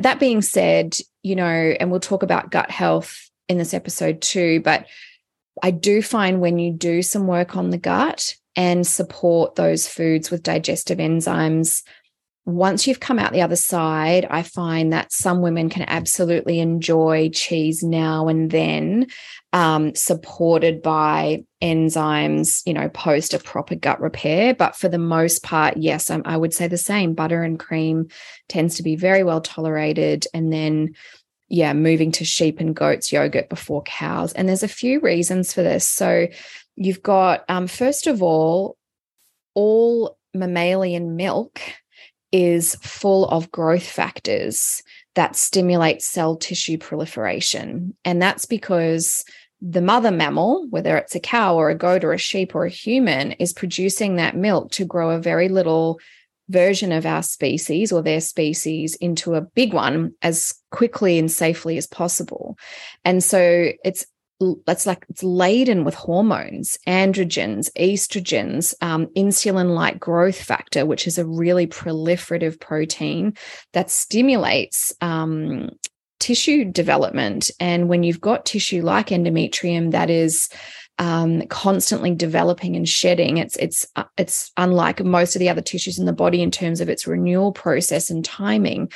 that 0.00 0.18
being 0.18 0.40
said, 0.40 0.96
you 1.22 1.36
know, 1.36 1.44
and 1.44 1.90
we'll 1.90 2.00
talk 2.00 2.22
about 2.22 2.50
gut 2.50 2.70
health 2.70 3.30
in 3.48 3.58
this 3.58 3.74
episode 3.74 4.22
too, 4.22 4.60
but 4.62 4.86
I 5.62 5.70
do 5.70 6.02
find 6.02 6.40
when 6.40 6.58
you 6.58 6.72
do 6.72 7.02
some 7.02 7.26
work 7.26 7.56
on 7.56 7.70
the 7.70 7.78
gut 7.78 8.34
and 8.54 8.86
support 8.86 9.54
those 9.54 9.86
foods 9.86 10.30
with 10.30 10.42
digestive 10.42 10.98
enzymes, 10.98 11.82
once 12.46 12.86
you've 12.86 13.00
come 13.00 13.18
out 13.18 13.32
the 13.32 13.42
other 13.42 13.56
side, 13.56 14.24
I 14.30 14.44
find 14.44 14.92
that 14.92 15.12
some 15.12 15.42
women 15.42 15.68
can 15.68 15.82
absolutely 15.88 16.60
enjoy 16.60 17.30
cheese 17.30 17.82
now 17.82 18.28
and 18.28 18.52
then, 18.52 19.08
um, 19.52 19.96
supported 19.96 20.80
by 20.80 21.44
enzymes, 21.60 22.62
you 22.64 22.72
know, 22.72 22.88
post 22.88 23.34
a 23.34 23.40
proper 23.40 23.74
gut 23.74 24.00
repair. 24.00 24.54
But 24.54 24.76
for 24.76 24.88
the 24.88 24.98
most 24.98 25.42
part, 25.42 25.76
yes, 25.76 26.08
I, 26.08 26.20
I 26.24 26.36
would 26.36 26.54
say 26.54 26.68
the 26.68 26.78
same. 26.78 27.14
Butter 27.14 27.42
and 27.42 27.58
cream 27.58 28.06
tends 28.48 28.76
to 28.76 28.84
be 28.84 28.94
very 28.94 29.24
well 29.24 29.40
tolerated. 29.40 30.28
And 30.32 30.52
then 30.52 30.94
yeah, 31.48 31.72
moving 31.72 32.12
to 32.12 32.24
sheep 32.24 32.60
and 32.60 32.74
goats 32.74 33.12
yogurt 33.12 33.48
before 33.48 33.82
cows. 33.82 34.32
And 34.32 34.48
there's 34.48 34.62
a 34.62 34.68
few 34.68 35.00
reasons 35.00 35.52
for 35.52 35.62
this. 35.62 35.86
So 35.86 36.26
you've 36.74 37.02
got, 37.02 37.44
um, 37.48 37.66
first 37.66 38.06
of 38.06 38.22
all, 38.22 38.76
all 39.54 40.18
mammalian 40.34 41.16
milk 41.16 41.60
is 42.32 42.74
full 42.76 43.26
of 43.28 43.50
growth 43.50 43.86
factors 43.86 44.82
that 45.14 45.36
stimulate 45.36 46.02
cell 46.02 46.36
tissue 46.36 46.76
proliferation. 46.76 47.96
And 48.04 48.20
that's 48.20 48.44
because 48.44 49.24
the 49.62 49.80
mother 49.80 50.10
mammal, 50.10 50.66
whether 50.68 50.98
it's 50.98 51.14
a 51.14 51.20
cow 51.20 51.56
or 51.56 51.70
a 51.70 51.74
goat 51.74 52.04
or 52.04 52.12
a 52.12 52.18
sheep 52.18 52.54
or 52.54 52.66
a 52.66 52.70
human, 52.70 53.32
is 53.32 53.54
producing 53.54 54.16
that 54.16 54.36
milk 54.36 54.72
to 54.72 54.84
grow 54.84 55.10
a 55.10 55.18
very 55.18 55.48
little 55.48 55.98
version 56.48 56.92
of 56.92 57.06
our 57.06 57.22
species 57.22 57.92
or 57.92 58.02
their 58.02 58.20
species 58.20 58.94
into 58.96 59.34
a 59.34 59.40
big 59.40 59.72
one 59.72 60.12
as 60.22 60.54
quickly 60.70 61.18
and 61.18 61.30
safely 61.30 61.76
as 61.76 61.86
possible. 61.86 62.56
And 63.04 63.22
so 63.22 63.72
it's 63.84 64.06
it's 64.38 64.86
like 64.86 65.06
it's 65.08 65.22
laden 65.22 65.82
with 65.84 65.94
hormones, 65.94 66.76
androgens, 66.86 67.70
estrogens, 67.72 68.74
um, 68.82 69.06
insulin-like 69.16 69.98
growth 69.98 70.40
factor, 70.40 70.84
which 70.84 71.06
is 71.06 71.16
a 71.16 71.24
really 71.24 71.66
proliferative 71.66 72.60
protein 72.60 73.34
that 73.72 73.90
stimulates 73.90 74.92
um, 75.00 75.70
tissue 76.20 76.64
development. 76.66 77.50
And 77.60 77.88
when 77.88 78.02
you've 78.02 78.20
got 78.20 78.44
tissue 78.44 78.82
like 78.82 79.08
endometrium 79.08 79.92
that 79.92 80.10
is 80.10 80.50
um, 80.98 81.42
constantly 81.48 82.14
developing 82.14 82.76
and 82.76 82.88
shedding. 82.88 83.38
It's 83.38 83.56
it's 83.56 83.86
uh, 83.96 84.04
it's 84.16 84.50
unlike 84.56 85.02
most 85.04 85.36
of 85.36 85.40
the 85.40 85.48
other 85.48 85.62
tissues 85.62 85.98
in 85.98 86.06
the 86.06 86.12
body 86.12 86.42
in 86.42 86.50
terms 86.50 86.80
of 86.80 86.88
its 86.88 87.06
renewal 87.06 87.52
process 87.52 88.10
and 88.10 88.24
timing. 88.24 88.90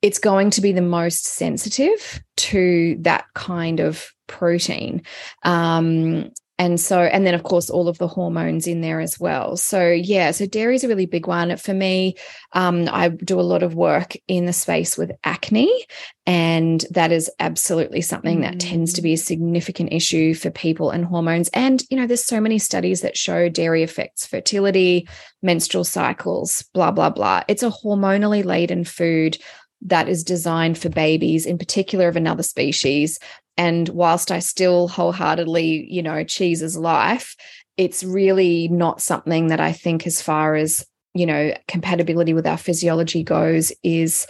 It's 0.00 0.18
going 0.18 0.50
to 0.50 0.60
be 0.60 0.72
the 0.72 0.82
most 0.82 1.24
sensitive 1.24 2.22
to 2.36 2.96
that 3.00 3.24
kind 3.34 3.80
of 3.80 4.12
protein. 4.28 5.02
Um, 5.42 6.30
and 6.58 6.80
so 6.80 7.00
and 7.00 7.26
then 7.26 7.34
of 7.34 7.44
course 7.44 7.70
all 7.70 7.88
of 7.88 7.98
the 7.98 8.08
hormones 8.08 8.66
in 8.66 8.80
there 8.80 9.00
as 9.00 9.18
well. 9.18 9.56
So 9.56 9.88
yeah 9.88 10.32
so 10.32 10.46
dairy 10.46 10.74
is 10.74 10.84
a 10.84 10.88
really 10.88 11.06
big 11.06 11.26
one. 11.26 11.56
For 11.56 11.74
me 11.74 12.16
um, 12.52 12.88
i 12.90 13.08
do 13.08 13.40
a 13.40 13.42
lot 13.42 13.62
of 13.62 13.74
work 13.74 14.16
in 14.26 14.46
the 14.46 14.52
space 14.52 14.98
with 14.98 15.12
acne 15.24 15.86
and 16.26 16.84
that 16.90 17.12
is 17.12 17.30
absolutely 17.38 18.00
something 18.00 18.42
that 18.42 18.60
tends 18.60 18.92
to 18.94 19.02
be 19.02 19.12
a 19.12 19.16
mm. 19.16 19.24
significant 19.24 19.92
issue 19.92 20.34
for 20.34 20.50
people 20.50 20.90
and 20.90 21.04
hormones. 21.04 21.48
And 21.54 21.82
you 21.90 21.96
know 21.96 22.06
there's 22.06 22.24
so 22.24 22.40
many 22.40 22.58
studies 22.58 23.00
that 23.02 23.16
show 23.16 23.48
dairy 23.48 23.82
affects 23.82 24.26
fertility 24.26 25.08
menstrual 25.42 25.84
cycles 25.84 26.64
blah 26.74 26.90
blah 26.90 27.10
blah. 27.10 27.42
It's 27.48 27.62
a 27.62 27.70
hormonally 27.70 28.44
laden 28.44 28.84
food 28.84 29.38
that 29.82 30.08
is 30.08 30.24
designed 30.24 30.76
for 30.76 30.88
babies 30.88 31.46
in 31.46 31.56
particular 31.56 32.08
of 32.08 32.16
another 32.16 32.42
species 32.42 33.18
and 33.58 33.88
whilst 33.88 34.30
I 34.30 34.38
still 34.38 34.86
wholeheartedly, 34.88 35.88
you 35.90 36.02
know, 36.02 36.22
cheese 36.22 36.62
is 36.62 36.76
life, 36.76 37.34
it's 37.76 38.04
really 38.04 38.68
not 38.68 39.02
something 39.02 39.48
that 39.48 39.60
I 39.60 39.72
think, 39.72 40.06
as 40.06 40.22
far 40.22 40.54
as, 40.54 40.86
you 41.12 41.26
know, 41.26 41.52
compatibility 41.66 42.32
with 42.32 42.46
our 42.46 42.56
physiology 42.56 43.24
goes, 43.24 43.72
is 43.82 44.26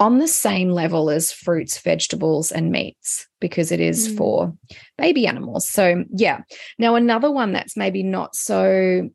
on 0.00 0.18
the 0.18 0.28
same 0.28 0.70
level 0.70 1.08
as 1.08 1.30
fruits, 1.32 1.78
vegetables, 1.78 2.50
and 2.50 2.72
meats 2.72 3.28
because 3.40 3.70
it 3.70 3.78
is 3.78 4.08
mm. 4.08 4.16
for 4.16 4.52
baby 4.98 5.26
animals. 5.26 5.68
So, 5.68 6.04
yeah. 6.10 6.40
Now, 6.78 6.96
another 6.96 7.30
one 7.30 7.52
that's 7.52 7.76
maybe 7.76 8.02
not 8.02 8.34
so 8.34 9.08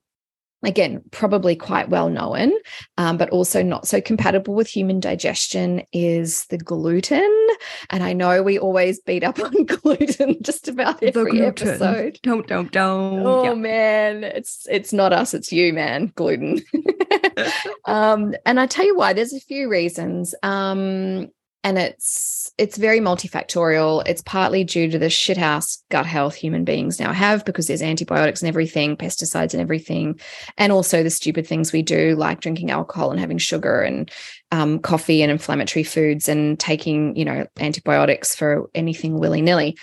again, 0.64 1.02
probably 1.12 1.56
quite 1.56 1.90
well 1.90 2.10
known, 2.10 2.52
um, 2.98 3.18
but 3.18 3.30
also 3.30 3.64
not 3.64 3.88
so 3.88 4.02
compatible 4.02 4.54
with 4.54 4.68
human 4.68 5.00
digestion 5.00 5.84
is 5.94 6.46
the 6.48 6.58
gluten. 6.58 7.48
And 7.90 8.04
I 8.04 8.14
know 8.14 8.44
we 8.44 8.60
always 8.60 9.00
beat 9.00 9.24
up 9.24 9.40
on 9.44 9.66
gluten 9.66 10.42
just 10.42 10.68
about 10.68 11.02
every 11.02 11.42
episode. 11.42 12.20
Don't, 12.24 12.48
don't, 12.48 12.72
don't. 12.72 13.26
Oh 13.26 13.44
yeah. 13.44 13.54
man, 13.54 14.24
it's 14.24 14.68
it's 14.70 14.94
not 14.94 15.14
us, 15.14 15.34
it's 15.34 15.52
you, 15.52 15.74
man. 15.74 16.12
Gluten. 16.16 16.62
um, 17.86 18.36
and 18.46 18.60
I 18.60 18.66
tell 18.68 18.86
you 18.86 18.96
why. 18.96 19.14
There's 19.14 19.34
a 19.34 19.40
few 19.40 19.70
reasons. 19.70 20.36
Um, 20.44 21.30
and 21.64 21.78
it's 21.78 22.52
it's 22.58 22.78
very 22.78 23.00
multifactorial. 23.00 24.06
It's 24.08 24.22
partly 24.22 24.64
due 24.64 24.90
to 24.90 25.00
the 25.00 25.08
shithouse 25.08 25.82
gut 25.90 26.06
health 26.06 26.36
human 26.36 26.64
beings 26.64 27.00
now 27.00 27.12
have 27.12 27.44
because 27.46 27.68
there's 27.68 27.82
antibiotics 27.82 28.42
and 28.42 28.48
everything 28.48 28.96
pesticides 28.96 29.54
and 29.54 29.62
everything 29.62 30.20
and 30.58 30.72
also 30.72 31.04
the 31.04 31.10
stupid 31.10 31.46
things 31.46 31.72
we 31.72 31.82
do 31.82 32.16
like 32.16 32.40
drinking 32.40 32.72
alcohol 32.72 33.12
and 33.12 33.20
having 33.20 33.38
sugar 33.38 33.82
and 33.82 34.12
um, 34.52 34.80
coffee 34.80 35.22
and 35.22 35.32
inflammatory 35.32 35.84
foods 35.84 36.30
and 36.30 36.60
taking 36.60 37.16
you 37.16 37.26
know 37.26 37.46
antibiotics 37.60 38.36
for 38.36 38.70
anything 38.74 39.20
willy-nilly. 39.20 39.78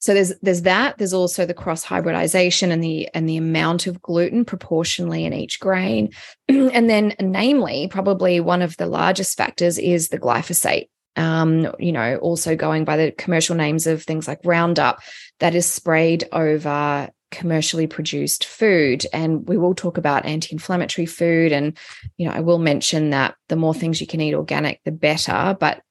So 0.00 0.14
there's 0.14 0.32
there's 0.40 0.62
that. 0.62 0.96
There's 0.96 1.12
also 1.12 1.44
the 1.44 1.54
cross 1.54 1.82
hybridization 1.82 2.70
and 2.70 2.82
the 2.82 3.08
and 3.14 3.28
the 3.28 3.36
amount 3.36 3.86
of 3.86 4.00
gluten 4.00 4.44
proportionally 4.44 5.24
in 5.24 5.34
each 5.34 5.60
grain. 5.60 6.10
And 6.48 6.88
then 6.88 7.14
namely 7.20 7.88
probably 7.88 8.40
one 8.40 8.62
of 8.62 8.76
the 8.78 8.86
largest 8.86 9.36
factors 9.36 9.78
is 9.78 10.08
the 10.08 10.18
glyphosate 10.18 10.88
um, 11.18 11.74
you 11.78 11.92
know, 11.92 12.16
also 12.16 12.56
going 12.56 12.84
by 12.84 12.96
the 12.96 13.10
commercial 13.12 13.56
names 13.56 13.86
of 13.86 14.02
things 14.02 14.28
like 14.28 14.40
Roundup, 14.44 15.00
that 15.40 15.54
is 15.54 15.66
sprayed 15.66 16.24
over 16.32 17.10
commercially 17.30 17.86
produced 17.86 18.44
food. 18.46 19.04
And 19.12 19.46
we 19.48 19.58
will 19.58 19.74
talk 19.74 19.98
about 19.98 20.24
anti 20.24 20.52
inflammatory 20.52 21.06
food. 21.06 21.52
And, 21.52 21.76
you 22.16 22.26
know, 22.26 22.32
I 22.32 22.40
will 22.40 22.58
mention 22.58 23.10
that 23.10 23.34
the 23.48 23.56
more 23.56 23.74
things 23.74 24.00
you 24.00 24.06
can 24.06 24.20
eat 24.20 24.34
organic, 24.34 24.80
the 24.84 24.92
better. 24.92 25.56
But 25.58 25.82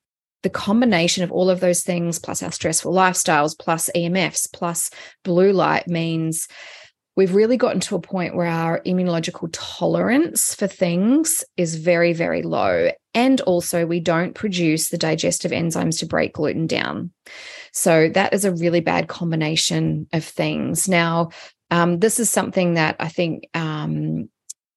the 0.43 0.50
combination 0.50 1.24
of 1.24 1.31
all 1.31 1.50
of 1.50 1.60
those 1.60 1.84
things, 1.84 2.19
plus 2.19 2.41
our 2.41 2.51
stressful 2.51 2.93
lifestyles, 2.93 3.57
plus 3.57 3.89
EMFs, 3.96 4.51
plus 4.51 4.89
blue 5.24 5.51
light 5.51 5.88
means 5.88 6.48
we've 7.17 7.36
really 7.36 7.57
gotten 7.57 7.81
to 7.81 7.95
a 7.95 8.00
point 8.00 8.36
where 8.36 8.47
our 8.47 8.79
immunological 8.86 9.50
tolerance 9.51 10.53
for 10.53 10.67
things 10.67 11.43
is 11.57 11.75
very, 11.75 12.13
very 12.13 12.43
low. 12.43 12.91
And 13.13 13.41
also, 13.41 13.86
we 13.86 14.00
don't 14.00 14.36
produce 14.36 14.89
the 14.89 14.97
digestive 14.97 15.51
enzymes 15.51 16.00
to 16.00 16.05
break 16.05 16.33
gluten 16.33 16.67
down. 16.67 17.12
So, 17.74 18.09
that 18.09 18.33
is 18.33 18.45
a 18.45 18.53
really 18.53 18.79
bad 18.79 19.07
combination 19.07 20.07
of 20.13 20.24
things. 20.24 20.88
Now, 20.88 21.31
um, 21.71 22.00
this 22.00 22.19
is 22.19 22.29
something 22.29 22.75
that 22.75 22.95
I 23.00 23.09
think 23.09 23.50
um, 23.53 24.29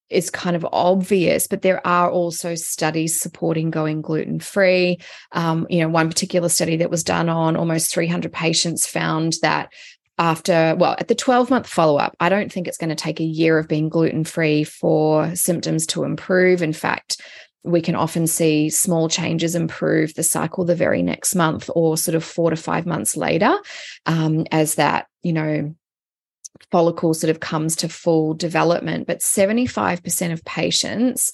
is 0.08 0.30
kind 0.30 0.56
of 0.56 0.66
obvious, 0.72 1.46
but 1.46 1.62
there 1.62 1.86
are 1.86 2.10
also 2.10 2.54
studies 2.54 3.20
supporting 3.20 3.70
going 3.70 4.02
gluten 4.02 4.40
free. 4.40 4.98
Um, 5.32 5.66
you 5.70 5.80
know, 5.80 5.88
one 5.88 6.08
particular 6.08 6.48
study 6.48 6.76
that 6.76 6.90
was 6.90 7.04
done 7.04 7.28
on 7.28 7.56
almost 7.56 7.92
300 7.92 8.32
patients 8.32 8.86
found 8.86 9.34
that 9.42 9.72
after, 10.20 10.76
well, 10.78 10.94
at 10.98 11.08
the 11.08 11.14
12 11.14 11.48
month 11.48 11.66
follow 11.66 11.96
up, 11.96 12.14
I 12.20 12.28
don't 12.28 12.52
think 12.52 12.68
it's 12.68 12.76
going 12.76 12.90
to 12.90 12.94
take 12.94 13.20
a 13.20 13.24
year 13.24 13.58
of 13.58 13.68
being 13.68 13.88
gluten 13.88 14.24
free 14.24 14.64
for 14.64 15.34
symptoms 15.34 15.86
to 15.88 16.04
improve. 16.04 16.62
In 16.62 16.74
fact, 16.74 17.22
we 17.64 17.80
can 17.80 17.94
often 17.94 18.26
see 18.26 18.68
small 18.68 19.08
changes 19.08 19.54
improve 19.54 20.14
the 20.14 20.22
cycle 20.22 20.66
the 20.66 20.74
very 20.74 21.02
next 21.02 21.34
month 21.34 21.70
or 21.74 21.96
sort 21.96 22.14
of 22.14 22.22
four 22.22 22.50
to 22.50 22.56
five 22.56 22.84
months 22.84 23.16
later 23.16 23.58
um, 24.04 24.46
as 24.52 24.74
that, 24.74 25.06
you 25.22 25.32
know, 25.32 25.74
follicle 26.70 27.14
sort 27.14 27.30
of 27.30 27.40
comes 27.40 27.76
to 27.76 27.88
full 27.88 28.34
development. 28.34 29.06
But 29.06 29.20
75% 29.20 30.32
of 30.32 30.44
patients 30.44 31.32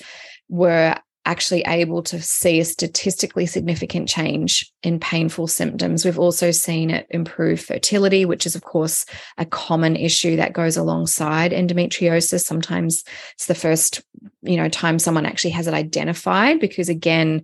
were 0.48 0.96
actually 1.26 1.62
able 1.66 2.02
to 2.04 2.22
see 2.22 2.60
a 2.60 2.64
statistically 2.64 3.44
significant 3.44 4.08
change 4.08 4.72
in 4.82 5.00
painful 5.00 5.48
symptoms. 5.48 6.04
We've 6.04 6.18
also 6.18 6.52
seen 6.52 6.90
it 6.90 7.06
improve 7.10 7.60
fertility, 7.60 8.24
which 8.24 8.46
is, 8.46 8.54
of 8.54 8.62
course, 8.62 9.04
a 9.36 9.44
common 9.44 9.96
issue 9.96 10.36
that 10.36 10.52
goes 10.52 10.76
alongside 10.76 11.52
endometriosis. 11.52 12.44
Sometimes 12.44 13.04
it's 13.34 13.46
the 13.46 13.54
first, 13.54 14.02
you 14.42 14.56
know, 14.56 14.68
time 14.68 14.98
someone 14.98 15.26
actually 15.26 15.50
has 15.50 15.66
it 15.66 15.74
identified 15.74 16.60
because, 16.60 16.88
again, 16.88 17.42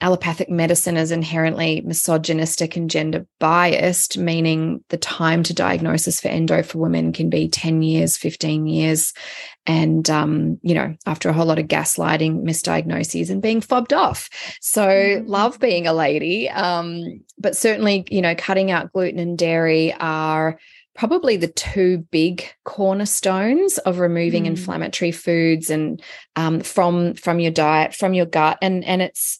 allopathic 0.00 0.48
medicine 0.48 0.96
is 0.96 1.10
inherently 1.10 1.82
misogynistic 1.82 2.76
and 2.76 2.90
gender 2.90 3.26
biased, 3.38 4.16
meaning 4.16 4.82
the 4.88 4.96
time 4.96 5.42
to 5.42 5.54
diagnosis 5.54 6.20
for 6.20 6.28
endo 6.28 6.62
for 6.62 6.78
women 6.78 7.12
can 7.12 7.28
be 7.28 7.48
10 7.48 7.82
years, 7.82 8.16
15 8.16 8.66
years. 8.66 9.12
And, 9.66 10.08
um, 10.08 10.58
you 10.62 10.74
know, 10.74 10.96
after 11.04 11.28
a 11.28 11.32
whole 11.34 11.44
lot 11.44 11.58
of 11.58 11.66
gaslighting, 11.66 12.42
misdiagnoses, 12.42 13.28
and 13.28 13.42
being 13.42 13.60
fobbed 13.60 13.92
off. 13.92 14.30
So, 14.60 14.86
mm-hmm. 14.86 15.26
love 15.28 15.60
being 15.60 15.86
a 15.86 15.92
lady. 15.92 16.48
Um, 16.48 17.22
but 17.38 17.56
certainly, 17.56 18.06
you 18.10 18.22
know, 18.22 18.34
cutting 18.34 18.70
out 18.70 18.92
gluten 18.92 19.18
and 19.18 19.36
dairy 19.36 19.92
are 20.00 20.58
probably 20.94 21.36
the 21.36 21.48
two 21.48 21.98
big 22.10 22.44
cornerstones 22.64 23.78
of 23.78 24.00
removing 24.00 24.44
mm. 24.44 24.48
inflammatory 24.48 25.12
foods 25.12 25.70
and 25.70 26.02
um, 26.36 26.60
from 26.60 27.14
from 27.14 27.40
your 27.40 27.52
diet 27.52 27.94
from 27.94 28.12
your 28.12 28.26
gut 28.26 28.58
and 28.60 28.84
and 28.84 29.00
it's 29.00 29.38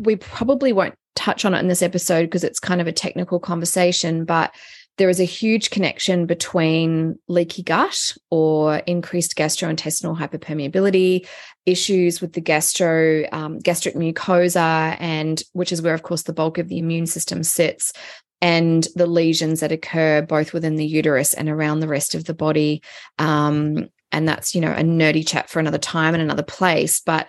we 0.00 0.16
probably 0.16 0.72
won't 0.72 0.94
touch 1.14 1.44
on 1.44 1.54
it 1.54 1.58
in 1.58 1.68
this 1.68 1.82
episode 1.82 2.24
because 2.24 2.44
it's 2.44 2.60
kind 2.60 2.80
of 2.80 2.86
a 2.86 2.92
technical 2.92 3.40
conversation, 3.40 4.24
but 4.24 4.54
there 4.98 5.08
is 5.10 5.20
a 5.20 5.24
huge 5.24 5.70
connection 5.70 6.24
between 6.26 7.18
leaky 7.28 7.62
gut 7.62 8.16
or 8.30 8.76
increased 8.78 9.36
gastrointestinal 9.36 10.16
hyperpermeability, 10.16 11.26
issues 11.66 12.20
with 12.20 12.32
the 12.32 12.40
gastro 12.40 13.24
um, 13.32 13.58
gastric 13.58 13.94
mucosa, 13.94 14.96
and 14.98 15.42
which 15.52 15.72
is 15.72 15.82
where, 15.82 15.94
of 15.94 16.02
course, 16.02 16.22
the 16.22 16.32
bulk 16.32 16.58
of 16.58 16.68
the 16.68 16.78
immune 16.78 17.06
system 17.06 17.42
sits, 17.42 17.92
and 18.40 18.88
the 18.94 19.06
lesions 19.06 19.60
that 19.60 19.72
occur 19.72 20.22
both 20.22 20.52
within 20.52 20.76
the 20.76 20.86
uterus 20.86 21.34
and 21.34 21.48
around 21.48 21.80
the 21.80 21.88
rest 21.88 22.14
of 22.14 22.24
the 22.24 22.34
body. 22.34 22.82
Um, 23.18 23.88
and 24.12 24.26
that's 24.26 24.54
you 24.54 24.60
know 24.62 24.72
a 24.72 24.82
nerdy 24.82 25.26
chat 25.26 25.50
for 25.50 25.58
another 25.60 25.78
time 25.78 26.14
and 26.14 26.22
another 26.22 26.42
place, 26.42 27.00
but 27.00 27.28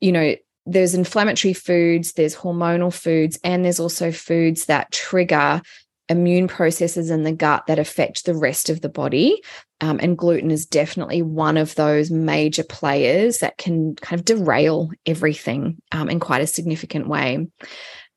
you 0.00 0.12
know 0.12 0.36
there's 0.68 0.94
inflammatory 0.94 1.54
foods, 1.54 2.12
there's 2.12 2.36
hormonal 2.36 2.92
foods, 2.92 3.38
and 3.42 3.64
there's 3.64 3.80
also 3.80 4.12
foods 4.12 4.66
that 4.66 4.92
trigger 4.92 5.62
immune 6.08 6.48
processes 6.48 7.10
in 7.10 7.22
the 7.22 7.32
gut 7.32 7.66
that 7.66 7.78
affect 7.78 8.24
the 8.24 8.34
rest 8.34 8.70
of 8.70 8.80
the 8.80 8.88
body. 8.88 9.42
Um, 9.80 10.00
and 10.02 10.16
gluten 10.16 10.50
is 10.50 10.66
definitely 10.66 11.22
one 11.22 11.56
of 11.56 11.74
those 11.74 12.10
major 12.10 12.64
players 12.64 13.38
that 13.38 13.58
can 13.58 13.94
kind 13.96 14.18
of 14.18 14.24
derail 14.24 14.90
everything 15.06 15.80
um, 15.92 16.08
in 16.08 16.18
quite 16.18 16.42
a 16.42 16.46
significant 16.46 17.08
way. 17.08 17.46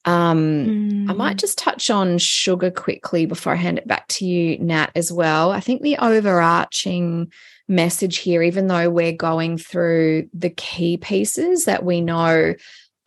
Um, 0.05 0.65
mm. 0.65 1.09
I 1.09 1.13
might 1.13 1.37
mm. 1.37 1.39
just 1.39 1.57
touch 1.57 1.89
on 1.89 2.17
sugar 2.17 2.71
quickly 2.71 3.25
before 3.25 3.53
I 3.53 3.57
hand 3.57 3.77
it 3.77 3.87
back 3.87 4.07
to 4.09 4.25
you, 4.25 4.57
Nat, 4.59 4.91
as 4.95 5.11
well. 5.11 5.51
I 5.51 5.59
think 5.59 5.81
the 5.81 5.97
overarching 5.97 7.31
message 7.67 8.17
here, 8.17 8.41
even 8.41 8.67
though 8.67 8.89
we're 8.89 9.13
going 9.13 9.57
through 9.57 10.29
the 10.33 10.49
key 10.49 10.97
pieces 10.97 11.65
that 11.65 11.85
we 11.85 12.01
know 12.01 12.55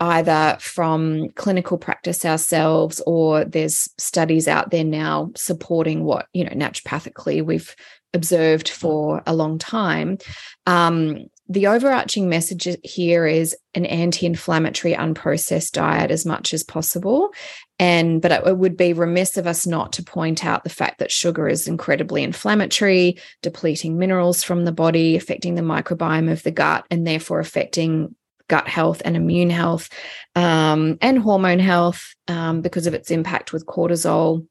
either 0.01 0.57
from 0.61 1.29
clinical 1.31 1.79
practice 1.79 2.25
ourselves 2.25 3.01
or 3.07 3.45
there's 3.45 3.89
studies 3.97 4.49
out 4.49 4.71
there 4.71 4.85
now 4.85 5.31
supporting 5.37 6.05
what 6.05 6.27
you 6.33 6.45
know 6.45 6.51
naturopathically 6.51 7.45
we've 7.45 7.77
observed 8.15 8.69
for 8.69 9.23
a 9.27 9.35
long 9.35 9.59
time. 9.59 10.19
Um, 10.67 11.27
the 11.49 11.67
overarching 11.67 12.31
message 12.31 12.67
here 12.83 13.27
is 13.27 13.55
an 13.75 13.85
anti-inflammatory 13.85 14.95
unprocessed 14.95 15.73
diet 15.73 16.11
as 16.11 16.25
much 16.25 16.55
as 16.55 16.63
possible. 16.63 17.35
And 17.79 18.23
but 18.23 18.33
it 18.33 18.57
would 18.57 18.77
be 18.77 18.95
remiss 18.95 19.37
of 19.37 19.47
us 19.47 19.67
not 19.67 19.93
to 19.95 20.03
point 20.03 20.45
out 20.45 20.65
the 20.65 20.71
fact 20.71 21.01
that 21.01 21.13
sugar 21.13 21.47
is 21.47 21.69
incredibly 21.69 22.23
inflammatory 22.23 23.19
depleting 23.43 23.99
minerals 23.99 24.43
from 24.43 24.65
the 24.65 24.73
body 24.73 25.17
affecting 25.17 25.55
the 25.55 25.63
microbiome 25.63 26.33
of 26.33 26.43
the 26.45 26.51
gut 26.51 26.87
and 26.91 27.07
therefore 27.07 27.41
affecting 27.41 28.15
gut 28.49 28.69
health 28.69 29.03
and 29.05 29.17
immune 29.17 29.51
health 29.51 29.89
um, 30.37 30.97
and 31.03 31.19
hormone 31.19 31.59
health 31.59 32.15
um, 32.29 32.63
because 32.63 32.87
of 32.87 32.95
its 32.95 33.11
impact 33.11 33.53
with 33.53 33.67
cortisol 33.67 34.47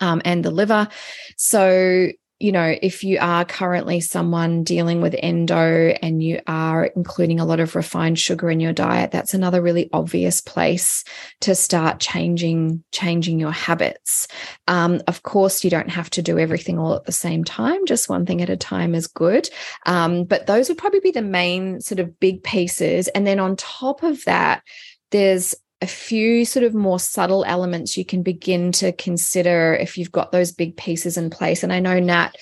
um, 0.00 0.22
and 0.24 0.44
the 0.44 0.50
liver. 0.50 0.88
So 1.36 2.08
you 2.38 2.52
know, 2.52 2.76
if 2.82 3.02
you 3.02 3.18
are 3.18 3.46
currently 3.46 4.00
someone 4.00 4.62
dealing 4.62 5.00
with 5.00 5.14
endo 5.18 5.94
and 6.02 6.22
you 6.22 6.40
are 6.46 6.84
including 6.84 7.40
a 7.40 7.46
lot 7.46 7.60
of 7.60 7.74
refined 7.74 8.18
sugar 8.18 8.50
in 8.50 8.60
your 8.60 8.74
diet, 8.74 9.10
that's 9.10 9.32
another 9.32 9.62
really 9.62 9.88
obvious 9.92 10.42
place 10.42 11.02
to 11.40 11.54
start 11.54 11.98
changing 11.98 12.84
changing 12.92 13.40
your 13.40 13.52
habits. 13.52 14.28
Um, 14.68 15.00
of 15.06 15.22
course, 15.22 15.64
you 15.64 15.70
don't 15.70 15.88
have 15.88 16.10
to 16.10 16.22
do 16.22 16.38
everything 16.38 16.78
all 16.78 16.94
at 16.94 17.04
the 17.04 17.12
same 17.12 17.42
time; 17.42 17.86
just 17.86 18.10
one 18.10 18.26
thing 18.26 18.42
at 18.42 18.50
a 18.50 18.56
time 18.56 18.94
is 18.94 19.06
good. 19.06 19.48
Um, 19.86 20.24
but 20.24 20.46
those 20.46 20.68
would 20.68 20.78
probably 20.78 21.00
be 21.00 21.12
the 21.12 21.22
main 21.22 21.80
sort 21.80 22.00
of 22.00 22.20
big 22.20 22.42
pieces. 22.42 23.08
And 23.08 23.26
then 23.26 23.40
on 23.40 23.56
top 23.56 24.02
of 24.02 24.22
that, 24.24 24.62
there's 25.10 25.54
a 25.82 25.86
few 25.86 26.44
sort 26.44 26.64
of 26.64 26.74
more 26.74 26.98
subtle 26.98 27.44
elements 27.44 27.96
you 27.96 28.04
can 28.04 28.22
begin 28.22 28.72
to 28.72 28.92
consider 28.92 29.74
if 29.74 29.98
you've 29.98 30.12
got 30.12 30.32
those 30.32 30.52
big 30.52 30.76
pieces 30.76 31.16
in 31.16 31.28
place. 31.28 31.62
And 31.62 31.72
I 31.72 31.80
know, 31.80 31.98
Nat, 31.98 32.34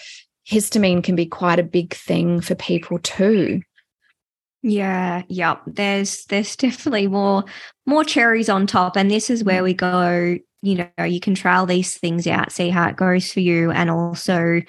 histamine 0.49 1.03
can 1.03 1.17
be 1.17 1.27
quite 1.27 1.59
a 1.59 1.65
big 1.65 1.95
thing 1.95 2.41
for 2.41 2.55
people 2.55 2.99
too. 2.99 3.63
Yeah, 4.63 5.23
yep. 5.29 5.61
There's 5.67 6.25
there's 6.27 6.57
definitely 6.57 7.09
more 7.09 7.45
more 7.87 8.05
cherries 8.05 8.49
on 8.49 8.67
top. 8.67 8.97
And 8.97 9.11
this 9.11 9.29
is 9.29 9.45
where 9.45 9.63
we 9.63 9.75
go, 9.75 10.39
you 10.63 10.75
know, 10.97 11.05
you 11.05 11.21
can 11.21 11.35
trial 11.35 11.67
these 11.67 11.99
things 11.99 12.27
out, 12.27 12.53
see 12.53 12.71
how 12.71 12.89
it 12.89 12.97
goes 12.97 13.31
for 13.31 13.41
you, 13.41 13.71
and 13.73 13.91
also, 13.91 14.63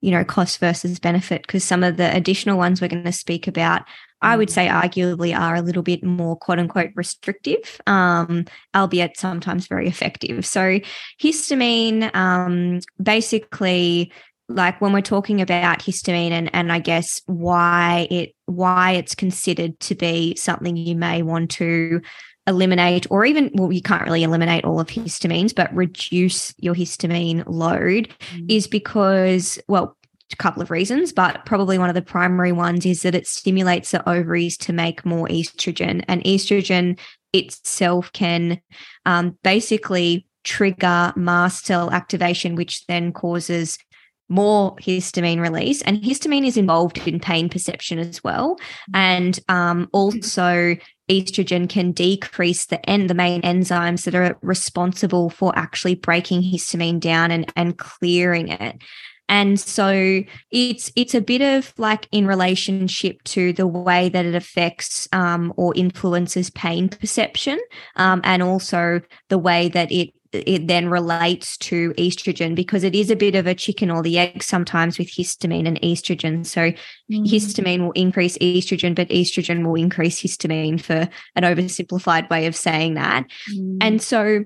you 0.00 0.10
know, 0.10 0.24
cost 0.24 0.58
versus 0.58 0.98
benefit. 0.98 1.42
Because 1.42 1.64
some 1.64 1.82
of 1.82 1.98
the 1.98 2.14
additional 2.16 2.56
ones 2.56 2.80
we're 2.80 2.88
going 2.88 3.04
to 3.04 3.12
speak 3.12 3.46
about 3.46 3.82
I 4.22 4.36
would 4.36 4.50
say 4.50 4.68
arguably 4.68 5.38
are 5.38 5.54
a 5.54 5.62
little 5.62 5.82
bit 5.82 6.02
more 6.02 6.36
quote 6.36 6.58
unquote 6.58 6.90
restrictive, 6.94 7.80
um, 7.86 8.46
albeit 8.74 9.16
sometimes 9.16 9.66
very 9.66 9.88
effective. 9.88 10.46
So, 10.46 10.80
histamine 11.20 12.14
um, 12.14 12.80
basically 13.02 14.12
like 14.48 14.80
when 14.80 14.92
we're 14.92 15.00
talking 15.00 15.40
about 15.40 15.80
histamine 15.80 16.30
and 16.30 16.50
and 16.54 16.72
I 16.72 16.78
guess 16.78 17.20
why 17.26 18.06
it 18.10 18.34
why 18.46 18.92
it's 18.92 19.14
considered 19.14 19.78
to 19.80 19.94
be 19.94 20.36
something 20.36 20.76
you 20.76 20.94
may 20.94 21.22
want 21.22 21.50
to 21.52 22.00
eliminate 22.46 23.08
or 23.10 23.24
even 23.24 23.50
well 23.54 23.72
you 23.72 23.82
can't 23.82 24.04
really 24.04 24.22
eliminate 24.22 24.64
all 24.64 24.78
of 24.78 24.86
histamines 24.86 25.52
but 25.52 25.74
reduce 25.74 26.54
your 26.58 26.74
histamine 26.74 27.42
load 27.46 28.08
mm. 28.32 28.50
is 28.50 28.68
because 28.68 29.58
well 29.66 29.95
couple 30.34 30.62
of 30.62 30.70
reasons, 30.70 31.12
but 31.12 31.44
probably 31.46 31.78
one 31.78 31.88
of 31.88 31.94
the 31.94 32.02
primary 32.02 32.52
ones 32.52 32.84
is 32.84 33.02
that 33.02 33.14
it 33.14 33.26
stimulates 33.26 33.92
the 33.92 34.08
ovaries 34.08 34.56
to 34.58 34.72
make 34.72 35.06
more 35.06 35.28
estrogen. 35.28 36.04
And 36.08 36.22
estrogen 36.24 36.98
itself 37.32 38.12
can 38.12 38.60
um, 39.04 39.38
basically 39.44 40.26
trigger 40.42 41.12
mast 41.16 41.66
cell 41.66 41.90
activation, 41.90 42.54
which 42.56 42.86
then 42.86 43.12
causes 43.12 43.78
more 44.28 44.74
histamine 44.76 45.40
release. 45.40 45.82
And 45.82 46.02
histamine 46.02 46.46
is 46.46 46.56
involved 46.56 46.98
in 47.06 47.20
pain 47.20 47.48
perception 47.48 47.98
as 47.98 48.24
well. 48.24 48.58
And 48.92 49.38
um, 49.48 49.88
also, 49.92 50.76
estrogen 51.08 51.68
can 51.68 51.92
decrease 51.92 52.66
the 52.66 52.84
end 52.88 53.08
the 53.08 53.14
main 53.14 53.42
enzymes 53.42 54.04
that 54.04 54.14
are 54.14 54.36
responsible 54.42 55.30
for 55.30 55.56
actually 55.56 55.94
breaking 55.94 56.42
histamine 56.42 56.98
down 57.00 57.30
and, 57.30 57.52
and 57.54 57.78
clearing 57.78 58.48
it. 58.48 58.82
And 59.28 59.58
so 59.58 60.22
it's 60.50 60.92
it's 60.94 61.14
a 61.14 61.20
bit 61.20 61.42
of 61.42 61.72
like 61.78 62.08
in 62.12 62.26
relationship 62.26 63.22
to 63.24 63.52
the 63.52 63.66
way 63.66 64.08
that 64.08 64.24
it 64.24 64.34
affects 64.34 65.08
um, 65.12 65.52
or 65.56 65.74
influences 65.74 66.50
pain 66.50 66.88
perception, 66.88 67.58
um, 67.96 68.20
and 68.24 68.42
also 68.42 69.00
the 69.28 69.38
way 69.38 69.68
that 69.68 69.90
it 69.90 70.10
it 70.32 70.66
then 70.66 70.88
relates 70.88 71.56
to 71.56 71.92
estrogen 71.92 72.54
because 72.54 72.84
it 72.84 72.94
is 72.94 73.10
a 73.10 73.16
bit 73.16 73.34
of 73.34 73.46
a 73.46 73.54
chicken 73.54 73.90
or 73.90 74.02
the 74.02 74.18
egg 74.18 74.42
sometimes 74.42 74.98
with 74.98 75.08
histamine 75.08 75.66
and 75.66 75.80
estrogen. 75.80 76.44
So 76.44 76.72
mm-hmm. 76.72 77.24
histamine 77.24 77.80
will 77.80 77.92
increase 77.92 78.36
estrogen, 78.38 78.94
but 78.94 79.08
estrogen 79.08 79.64
will 79.64 79.76
increase 79.76 80.20
histamine 80.20 80.80
for 80.80 81.08
an 81.36 81.42
oversimplified 81.42 82.28
way 82.30 82.46
of 82.46 82.56
saying 82.56 82.94
that. 82.94 83.24
Mm-hmm. 83.50 83.78
And 83.80 84.02
so 84.02 84.44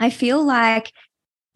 I 0.00 0.10
feel 0.10 0.44
like 0.44 0.92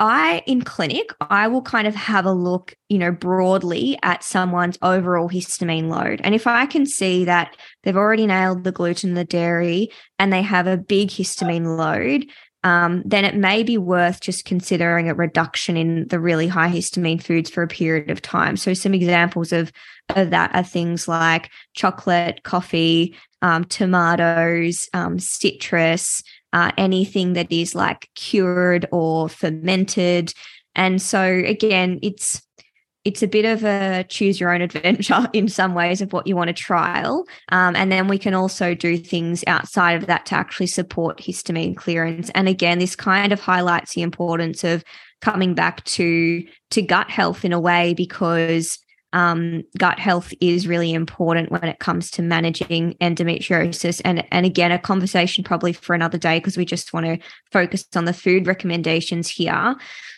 I, 0.01 0.45
in 0.47 0.63
clinic, 0.63 1.11
I 1.21 1.49
will 1.49 1.63
kind 1.63 1.89
of 1.89 1.95
have 1.97 2.25
a 2.25 2.33
look, 2.33 2.75
you 2.89 2.99
know, 2.99 3.11
broadly 3.11 3.99
at 4.03 4.23
someone's 4.23 4.79
overall 4.81 5.29
histamine 5.29 5.89
load. 5.89 6.21
And 6.23 6.37
if 6.37 6.47
I 6.47 6.67
can 6.67 6.87
see 6.87 7.25
that 7.25 7.57
they've 7.83 7.97
already 7.97 8.27
nailed 8.27 8.63
the 8.63 8.71
gluten, 8.71 9.15
the 9.15 9.25
dairy, 9.25 9.91
and 10.19 10.33
they 10.33 10.43
have 10.43 10.69
a 10.69 10.77
big 10.77 11.09
histamine 11.09 11.77
load, 11.77 12.27
um, 12.65 13.03
then 13.05 13.25
it 13.25 13.37
may 13.37 13.63
be 13.63 13.79
worth 13.79 14.21
just 14.21 14.45
considering 14.45 15.09
a 15.09 15.15
reduction 15.15 15.77
in 15.77 16.07
the 16.09 16.19
really 16.19 16.49
high 16.49 16.71
histamine 16.71 17.23
foods 17.23 17.51
for 17.51 17.63
a 17.63 17.69
period 17.69 18.11
of 18.11 18.21
time. 18.21 18.57
So, 18.57 18.75
some 18.75 18.95
examples 18.95 19.53
of, 19.53 19.73
of 20.11 20.31
that 20.31 20.55
are 20.55 20.65
things 20.65 21.07
like 21.07 21.51
chocolate, 21.75 22.43
coffee, 22.43 23.17
um, 23.43 23.65
tomatoes, 23.65 24.89
um, 24.93 25.19
citrus, 25.21 26.23
uh, 26.53 26.73
anything 26.77 27.35
that 27.35 27.51
is 27.51 27.75
like 27.75 28.09
cured 28.15 28.87
or 28.93 29.29
fermented. 29.29 30.33
And 30.75 31.01
so 31.01 31.23
again, 31.23 31.99
it's 32.03 32.43
it's 33.05 33.23
a 33.23 33.29
bit 33.29 33.45
of 33.45 33.65
a 33.65 34.05
choose 34.09 34.39
your 34.39 34.53
own 34.53 34.61
adventure 34.69 35.29
in 35.33 35.49
some 35.49 35.75
ways 35.75 36.01
of 36.01 36.13
what 36.13 36.27
you 36.27 36.37
want 36.37 36.49
to 36.49 36.55
trial. 36.55 37.25
Um, 37.51 37.75
and 37.77 37.91
then 37.91 38.09
we 38.09 38.19
can 38.19 38.35
also 38.35 38.75
do 38.75 38.99
things 38.99 39.45
outside 39.47 39.95
of 39.95 40.07
that 40.07 40.27
to 40.27 40.35
actually 40.35 40.67
support 40.67 41.19
histamine 41.19 41.77
clearance. 41.77 42.31
And 42.35 42.49
again, 42.49 42.79
this 42.79 42.97
kind 42.97 43.33
of 43.33 43.41
highlights 43.41 43.95
the 43.95 44.03
importance 44.03 44.65
of 44.65 44.85
coming 45.21 45.55
back 45.55 45.85
to 45.85 46.47
to 46.71 46.83
gut 46.83 47.11
health 47.11 47.45
in 47.45 47.53
a 47.53 47.61
way 47.61 47.95
because 47.95 48.79
um, 49.13 49.63
gut 49.79 49.99
health 49.99 50.33
is 50.41 50.69
really 50.69 50.93
important 50.93 51.51
when 51.51 51.65
it 51.65 51.79
comes 51.79 52.11
to 52.13 52.23
managing 52.23 52.95
endometriosis. 53.01 54.01
And, 54.05 54.25
and 54.31 54.45
again, 54.45 54.73
a 54.73 54.79
conversation 54.79 55.45
probably 55.45 55.73
for 55.73 55.95
another 55.95 56.19
day 56.19 56.39
because 56.39 56.57
we 56.57 56.65
just 56.65 56.93
want 56.93 57.07
to 57.07 57.19
focus 57.51 57.87
on 57.97 58.05
the 58.05 58.13
food 58.13 58.47
recommendations 58.47 59.29
here. 59.29 59.77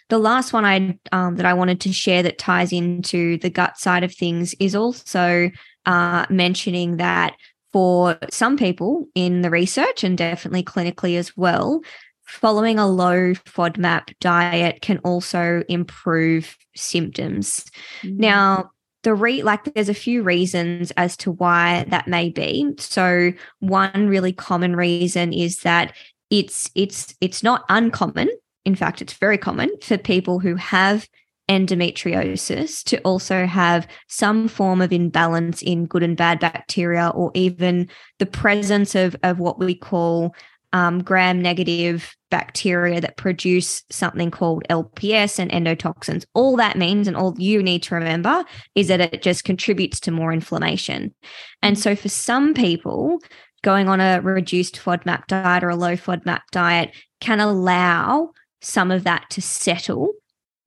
The 0.08 0.18
last 0.18 0.52
one 0.52 0.64
I 0.64 0.98
um, 1.12 1.36
that 1.36 1.46
I 1.46 1.54
wanted 1.54 1.80
to 1.82 1.92
share 1.92 2.22
that 2.24 2.38
ties 2.38 2.72
into 2.72 3.38
the 3.38 3.50
gut 3.50 3.78
side 3.78 4.02
of 4.02 4.12
things 4.12 4.54
is 4.54 4.74
also 4.74 5.50
uh, 5.86 6.26
mentioning 6.28 6.96
that 6.96 7.36
for 7.72 8.18
some 8.30 8.56
people 8.56 9.06
in 9.14 9.42
the 9.42 9.50
research 9.50 10.02
and 10.02 10.18
definitely 10.18 10.64
clinically 10.64 11.16
as 11.16 11.36
well, 11.36 11.80
following 12.24 12.78
a 12.78 12.88
low 12.88 13.34
FODMAP 13.34 14.14
diet 14.20 14.82
can 14.82 14.98
also 14.98 15.62
improve 15.68 16.56
symptoms. 16.74 17.64
Mm. 18.02 18.16
Now, 18.18 18.70
the 19.02 19.14
re 19.14 19.42
like 19.42 19.64
there's 19.74 19.88
a 19.88 19.94
few 19.94 20.22
reasons 20.22 20.90
as 20.92 21.16
to 21.18 21.32
why 21.32 21.84
that 21.88 22.08
may 22.08 22.28
be. 22.28 22.74
So 22.78 23.32
one 23.60 24.08
really 24.08 24.32
common 24.32 24.76
reason 24.76 25.32
is 25.32 25.60
that 25.60 25.94
it's 26.30 26.70
it's 26.74 27.14
it's 27.20 27.42
not 27.42 27.64
uncommon. 27.68 28.28
In 28.64 28.74
fact 28.74 29.00
it's 29.00 29.14
very 29.14 29.38
common 29.38 29.70
for 29.82 29.96
people 29.96 30.38
who 30.38 30.56
have 30.56 31.08
endometriosis 31.48 32.84
to 32.84 33.00
also 33.00 33.44
have 33.44 33.88
some 34.06 34.46
form 34.46 34.80
of 34.80 34.92
imbalance 34.92 35.62
in 35.62 35.84
good 35.86 36.02
and 36.02 36.16
bad 36.16 36.38
bacteria 36.38 37.08
or 37.08 37.32
even 37.34 37.88
the 38.18 38.26
presence 38.26 38.94
of 38.94 39.16
of 39.22 39.40
what 39.40 39.58
we 39.58 39.74
call 39.74 40.34
um, 40.72 41.02
gram 41.02 41.40
negative 41.40 42.14
bacteria 42.30 43.00
that 43.00 43.16
produce 43.16 43.82
something 43.90 44.30
called 44.30 44.64
LPS 44.70 45.38
and 45.38 45.50
endotoxins. 45.50 46.24
All 46.34 46.56
that 46.56 46.78
means, 46.78 47.08
and 47.08 47.16
all 47.16 47.34
you 47.38 47.62
need 47.62 47.82
to 47.84 47.94
remember, 47.94 48.44
is 48.74 48.88
that 48.88 49.00
it 49.00 49.22
just 49.22 49.44
contributes 49.44 50.00
to 50.00 50.10
more 50.10 50.32
inflammation. 50.32 51.14
And 51.62 51.78
so, 51.78 51.96
for 51.96 52.08
some 52.08 52.54
people, 52.54 53.18
going 53.62 53.88
on 53.88 54.00
a 54.00 54.20
reduced 54.22 54.76
FODMAP 54.76 55.26
diet 55.26 55.64
or 55.64 55.70
a 55.70 55.76
low 55.76 55.96
FODMAP 55.96 56.40
diet 56.50 56.94
can 57.20 57.40
allow 57.40 58.30
some 58.62 58.90
of 58.90 59.04
that 59.04 59.28
to 59.30 59.42
settle, 59.42 60.12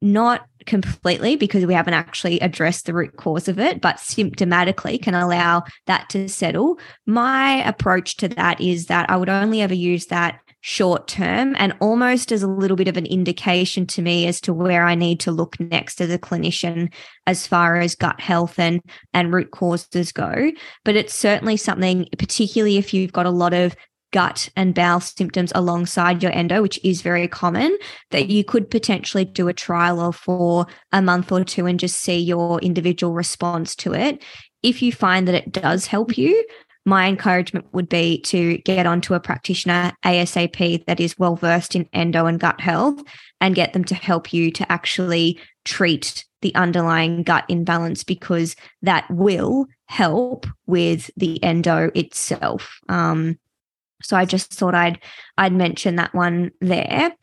not 0.03 0.45
completely 0.65 1.35
because 1.37 1.65
we 1.65 1.73
haven't 1.73 1.93
actually 1.93 2.39
addressed 2.41 2.85
the 2.85 2.93
root 2.93 3.15
cause 3.15 3.47
of 3.47 3.57
it, 3.57 3.81
but 3.81 3.95
symptomatically 3.95 5.01
can 5.01 5.15
allow 5.15 5.63
that 5.87 6.09
to 6.09 6.27
settle. 6.27 6.77
My 7.05 7.65
approach 7.67 8.17
to 8.17 8.27
that 8.29 8.59
is 8.59 8.87
that 8.87 9.09
I 9.09 9.15
would 9.15 9.29
only 9.29 9.61
ever 9.61 9.73
use 9.73 10.07
that 10.07 10.39
short 10.65 11.07
term 11.07 11.55
and 11.57 11.73
almost 11.81 12.31
as 12.31 12.41
a 12.41 12.47
little 12.47 12.77
bit 12.77 12.87
of 12.87 12.95
an 12.95 13.05
indication 13.05 13.85
to 13.85 14.01
me 14.01 14.27
as 14.27 14.39
to 14.39 14.53
where 14.53 14.85
I 14.85 14.95
need 14.95 15.19
to 15.21 15.31
look 15.31 15.59
next 15.59 15.99
as 15.99 16.09
a 16.09 16.17
clinician 16.17 16.93
as 17.27 17.45
far 17.45 17.81
as 17.81 17.95
gut 17.95 18.21
health 18.21 18.57
and 18.57 18.79
and 19.13 19.33
root 19.33 19.51
causes 19.51 20.13
go 20.13 20.51
but 20.85 20.95
it's 20.95 21.13
certainly 21.13 21.57
something 21.57 22.07
particularly 22.17 22.77
if 22.77 22.93
you've 22.93 23.11
got 23.11 23.25
a 23.25 23.29
lot 23.29 23.53
of 23.53 23.75
gut 24.13 24.47
and 24.55 24.73
bowel 24.73 25.01
symptoms 25.01 25.51
alongside 25.53 26.23
your 26.23 26.31
endo, 26.31 26.61
which 26.61 26.79
is 26.83 27.01
very 27.01 27.27
common, 27.27 27.77
that 28.11 28.29
you 28.29 28.45
could 28.45 28.71
potentially 28.71 29.25
do 29.25 29.49
a 29.49 29.53
trial 29.53 29.99
of 29.99 30.15
for 30.15 30.65
a 30.93 31.01
month 31.01 31.31
or 31.31 31.43
two 31.43 31.65
and 31.65 31.79
just 31.79 31.99
see 31.99 32.17
your 32.17 32.61
individual 32.61 33.13
response 33.13 33.75
to 33.75 33.93
it. 33.93 34.23
If 34.61 34.81
you 34.81 34.93
find 34.93 35.27
that 35.27 35.35
it 35.35 35.51
does 35.51 35.87
help 35.87 36.17
you, 36.17 36.45
my 36.85 37.07
encouragement 37.07 37.65
would 37.73 37.89
be 37.89 38.21
to 38.21 38.57
get 38.59 38.85
onto 38.85 39.13
a 39.13 39.19
practitioner 39.19 39.93
ASAP 40.05 40.85
that 40.85 40.99
is 40.99 41.17
well 41.17 41.35
versed 41.35 41.75
in 41.75 41.89
endo 41.93 42.25
and 42.25 42.39
gut 42.39 42.59
health 42.61 43.01
and 43.41 43.55
get 43.55 43.73
them 43.73 43.83
to 43.85 43.95
help 43.95 44.33
you 44.33 44.51
to 44.51 44.71
actually 44.71 45.39
treat 45.65 46.25
the 46.41 46.53
underlying 46.55 47.23
gut 47.23 47.45
imbalance 47.47 48.03
because 48.03 48.55
that 48.81 49.09
will 49.09 49.65
help 49.85 50.45
with 50.65 51.09
the 51.15 51.41
endo 51.43 51.89
itself. 51.95 52.79
Um, 52.89 53.39
so 54.03 54.17
I 54.17 54.25
just 54.25 54.53
thought 54.53 54.75
I'd 54.75 54.99
I'd 55.37 55.53
mention 55.53 55.95
that 55.95 56.13
one 56.13 56.51
there. 56.61 57.13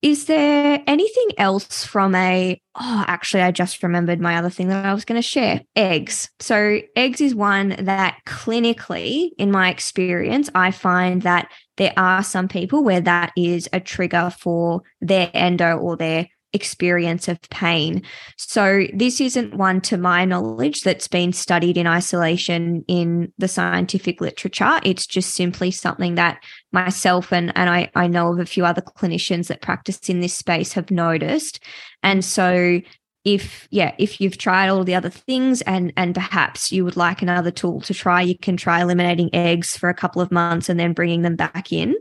Is 0.00 0.26
there 0.26 0.80
anything 0.86 1.30
else 1.38 1.84
from 1.84 2.14
a 2.14 2.60
oh 2.76 3.04
actually 3.08 3.42
I 3.42 3.50
just 3.50 3.82
remembered 3.82 4.20
my 4.20 4.36
other 4.36 4.50
thing 4.50 4.68
that 4.68 4.84
I 4.84 4.94
was 4.94 5.04
going 5.04 5.20
to 5.20 5.26
share 5.26 5.62
eggs. 5.74 6.30
So 6.38 6.80
eggs 6.94 7.20
is 7.20 7.34
one 7.34 7.70
that 7.80 8.18
clinically 8.24 9.30
in 9.38 9.50
my 9.50 9.70
experience 9.70 10.48
I 10.54 10.70
find 10.70 11.22
that 11.22 11.50
there 11.78 11.92
are 11.96 12.22
some 12.22 12.46
people 12.46 12.84
where 12.84 13.00
that 13.00 13.32
is 13.36 13.68
a 13.72 13.80
trigger 13.80 14.32
for 14.38 14.82
their 15.00 15.30
endo 15.34 15.76
or 15.76 15.96
their 15.96 16.28
experience 16.52 17.28
of 17.28 17.40
pain. 17.50 18.02
So, 18.36 18.86
this 18.94 19.20
isn't 19.20 19.54
one 19.54 19.80
to 19.82 19.96
my 19.96 20.24
knowledge 20.24 20.82
that's 20.82 21.08
been 21.08 21.32
studied 21.32 21.76
in 21.76 21.86
isolation 21.86 22.84
in 22.88 23.32
the 23.38 23.48
scientific 23.48 24.20
literature. 24.20 24.80
It's 24.82 25.06
just 25.06 25.34
simply 25.34 25.70
something 25.70 26.14
that 26.14 26.42
myself 26.72 27.32
and, 27.32 27.52
and 27.56 27.68
I, 27.68 27.90
I 27.94 28.06
know 28.06 28.32
of 28.32 28.38
a 28.38 28.46
few 28.46 28.64
other 28.64 28.80
clinicians 28.82 29.48
that 29.48 29.62
practice 29.62 30.08
in 30.08 30.20
this 30.20 30.34
space 30.34 30.72
have 30.72 30.90
noticed. 30.90 31.62
And 32.02 32.24
so, 32.24 32.80
if 33.24 33.66
yeah 33.70 33.94
if 33.98 34.20
you've 34.20 34.38
tried 34.38 34.68
all 34.68 34.84
the 34.84 34.94
other 34.94 35.10
things 35.10 35.60
and 35.62 35.92
and 35.96 36.14
perhaps 36.14 36.70
you 36.70 36.84
would 36.84 36.96
like 36.96 37.20
another 37.20 37.50
tool 37.50 37.80
to 37.80 37.92
try 37.92 38.22
you 38.22 38.38
can 38.38 38.56
try 38.56 38.80
eliminating 38.80 39.28
eggs 39.34 39.76
for 39.76 39.88
a 39.88 39.94
couple 39.94 40.22
of 40.22 40.30
months 40.30 40.68
and 40.68 40.78
then 40.78 40.92
bringing 40.92 41.22
them 41.22 41.34
back 41.34 41.72
in 41.72 41.96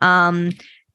um, 0.00 0.50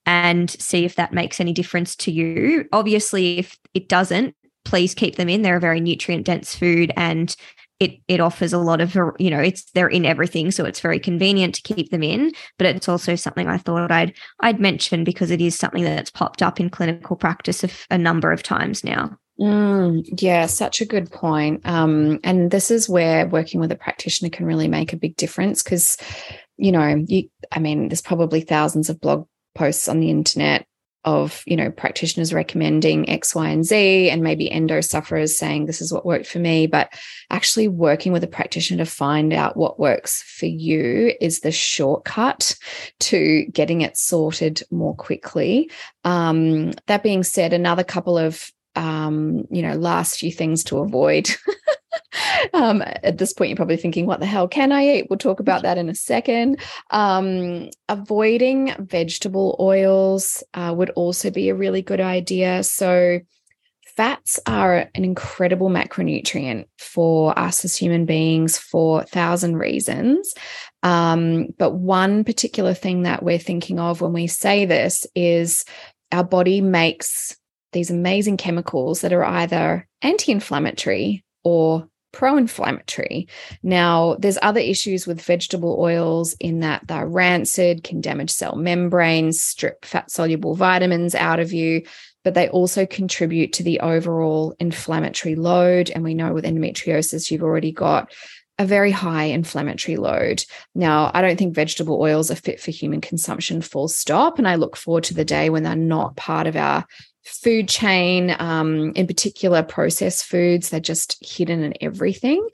and 0.07 0.49
see 0.49 0.85
if 0.85 0.95
that 0.95 1.13
makes 1.13 1.39
any 1.39 1.53
difference 1.53 1.95
to 1.97 2.11
you. 2.11 2.65
Obviously, 2.71 3.37
if 3.37 3.59
it 3.73 3.89
doesn't, 3.89 4.35
please 4.63 4.95
keep 4.95 5.17
them 5.17 5.29
in. 5.29 5.43
They're 5.43 5.57
a 5.57 5.61
very 5.61 5.81
nutrient 5.81 6.25
dense 6.25 6.55
food 6.55 6.91
and 6.95 7.35
it 7.79 7.99
it 8.07 8.19
offers 8.19 8.53
a 8.53 8.57
lot 8.57 8.81
of 8.81 8.95
you 9.19 9.29
know 9.29 9.39
it's 9.39 9.69
they're 9.71 9.87
in 9.87 10.05
everything 10.05 10.49
so 10.49 10.65
it's 10.65 10.79
very 10.79 10.99
convenient 10.99 11.53
to 11.53 11.61
keep 11.61 11.91
them 11.91 12.01
in 12.01 12.31
but 12.57 12.65
it's 12.65 12.89
also 12.89 13.13
something 13.13 13.47
i 13.47 13.55
thought 13.55 13.91
i'd 13.91 14.11
i'd 14.39 14.59
mention 14.59 15.03
because 15.03 15.29
it 15.29 15.41
is 15.41 15.55
something 15.55 15.83
that's 15.83 16.09
popped 16.09 16.41
up 16.41 16.59
in 16.59 16.71
clinical 16.71 17.15
practice 17.15 17.63
a, 17.91 17.97
number 17.99 18.31
of 18.31 18.41
times 18.41 18.83
now 18.83 19.15
mm, 19.39 20.03
yeah 20.19 20.47
such 20.47 20.81
a 20.81 20.85
good 20.85 21.11
point 21.11 21.61
um, 21.65 22.19
and 22.23 22.49
this 22.49 22.71
is 22.71 22.89
where 22.89 23.27
working 23.27 23.59
with 23.59 23.71
a 23.71 23.75
practitioner 23.75 24.31
can 24.31 24.47
really 24.47 24.67
make 24.67 24.91
a 24.91 24.97
big 24.97 25.15
difference 25.15 25.61
because 25.61 25.97
you 26.57 26.71
know 26.71 26.95
you 27.07 27.29
i 27.51 27.59
mean 27.59 27.89
there's 27.89 28.01
probably 28.01 28.41
thousands 28.41 28.89
of 28.89 28.99
blog 28.99 29.27
posts 29.57 29.87
on 29.89 29.99
the 29.99 30.09
internet 30.09 30.65
of 31.07 31.41
you 31.47 31.55
know 31.55 31.71
practitioners 31.71 32.33
recommending 32.33 33.09
x 33.09 33.33
y 33.33 33.49
and 33.49 33.65
z 33.65 34.09
and 34.09 34.21
maybe 34.21 34.51
endo 34.51 34.81
sufferers 34.81 35.37
saying 35.37 35.65
this 35.65 35.81
is 35.81 35.91
what 35.93 36.05
worked 36.05 36.27
for 36.27 36.39
me. 36.39 36.67
But 36.67 36.91
actually 37.29 37.69
working 37.69 38.11
with 38.11 38.23
a 38.23 38.27
practitioner 38.27 38.83
to 38.83 38.89
find 38.89 39.31
out 39.31 39.55
what 39.55 39.79
works 39.79 40.21
for 40.23 40.47
you 40.47 41.13
is 41.21 41.39
the 41.39 41.51
shortcut 41.51 42.55
to 42.99 43.45
getting 43.45 43.81
it 43.81 43.97
sorted 43.97 44.63
more 44.69 44.95
quickly. 44.95 45.71
Um, 46.03 46.73
that 46.87 47.03
being 47.03 47.23
said 47.23 47.53
another 47.53 47.85
couple 47.85 48.17
of 48.17 48.51
um, 48.75 49.45
you 49.49 49.61
know 49.61 49.75
last 49.75 50.19
few 50.19 50.31
things 50.31 50.63
to 50.65 50.79
avoid 50.79 51.29
um, 52.53 52.83
at 52.85 53.17
this 53.17 53.33
point, 53.33 53.49
you're 53.49 53.55
probably 53.55 53.77
thinking, 53.77 54.05
what 54.05 54.19
the 54.19 54.25
hell 54.25 54.47
can 54.47 54.71
I 54.71 54.97
eat? 54.97 55.07
We'll 55.09 55.17
talk 55.17 55.39
about 55.39 55.61
that 55.63 55.77
in 55.77 55.89
a 55.89 55.95
second. 55.95 56.59
Um, 56.91 57.69
avoiding 57.89 58.73
vegetable 58.79 59.55
oils 59.59 60.43
uh, 60.53 60.73
would 60.75 60.89
also 60.91 61.29
be 61.29 61.49
a 61.49 61.55
really 61.55 61.81
good 61.81 62.01
idea. 62.01 62.63
So, 62.63 63.19
fats 63.97 64.39
are 64.45 64.89
an 64.93 65.03
incredible 65.03 65.69
macronutrient 65.69 66.65
for 66.77 67.37
us 67.37 67.65
as 67.65 67.75
human 67.75 68.05
beings 68.05 68.55
for 68.55 69.01
a 69.01 69.05
thousand 69.05 69.57
reasons. 69.57 70.35
Um, 70.83 71.47
but 71.57 71.71
one 71.71 72.23
particular 72.23 72.75
thing 72.75 73.03
that 73.03 73.23
we're 73.23 73.39
thinking 73.39 73.79
of 73.79 73.99
when 73.99 74.13
we 74.13 74.27
say 74.27 74.65
this 74.65 75.07
is 75.15 75.65
our 76.11 76.23
body 76.23 76.61
makes 76.61 77.35
these 77.73 77.89
amazing 77.89 78.37
chemicals 78.37 79.01
that 79.01 79.13
are 79.13 79.25
either 79.25 79.87
anti 80.03 80.31
inflammatory 80.31 81.23
or 81.43 81.87
pro 82.11 82.37
inflammatory. 82.37 83.27
Now, 83.63 84.15
there's 84.19 84.37
other 84.41 84.59
issues 84.59 85.05
with 85.05 85.21
vegetable 85.21 85.77
oils 85.79 86.35
in 86.39 86.61
that 86.61 86.87
they're 86.87 87.07
rancid, 87.07 87.83
can 87.83 88.01
damage 88.01 88.31
cell 88.31 88.55
membranes, 88.55 89.41
strip 89.41 89.85
fat 89.85 90.09
soluble 90.09 90.55
vitamins 90.55 91.15
out 91.15 91.39
of 91.39 91.53
you, 91.53 91.83
but 92.23 92.33
they 92.33 92.49
also 92.49 92.85
contribute 92.85 93.53
to 93.53 93.63
the 93.63 93.79
overall 93.79 94.55
inflammatory 94.59 95.35
load. 95.35 95.89
And 95.89 96.03
we 96.03 96.13
know 96.13 96.33
with 96.33 96.45
endometriosis, 96.45 97.31
you've 97.31 97.43
already 97.43 97.71
got 97.71 98.11
a 98.59 98.65
very 98.65 98.91
high 98.91 99.25
inflammatory 99.25 99.97
load. 99.97 100.43
Now, 100.73 101.11
I 101.13 101.21
don't 101.21 101.37
think 101.37 101.53
vegetable 101.53 102.01
oils 102.01 102.31
are 102.31 102.35
fit 102.35 102.59
for 102.59 102.71
human 102.71 103.01
consumption, 103.01 103.61
full 103.61 103.87
stop. 103.87 104.39
And 104.39 104.47
I 104.47 104.55
look 104.55 104.75
forward 104.75 105.03
to 105.05 105.13
the 105.13 105.25
day 105.25 105.49
when 105.49 105.63
they're 105.63 105.75
not 105.75 106.15
part 106.15 106.47
of 106.47 106.55
our 106.55 106.85
food 107.27 107.67
chain, 107.67 108.35
um, 108.39 108.93
in 108.95 109.05
particular 109.05 109.61
processed 109.61 110.25
foods, 110.25 110.69
they're 110.69 110.79
just 110.79 111.17
hidden 111.21 111.63
in 111.63 111.73
everything. 111.81 112.47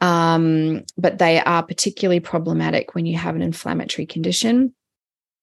Um, 0.00 0.84
but 0.96 1.18
they 1.18 1.40
are 1.40 1.62
particularly 1.62 2.20
problematic 2.20 2.94
when 2.94 3.06
you 3.06 3.16
have 3.16 3.34
an 3.34 3.42
inflammatory 3.42 4.06
condition. 4.06 4.74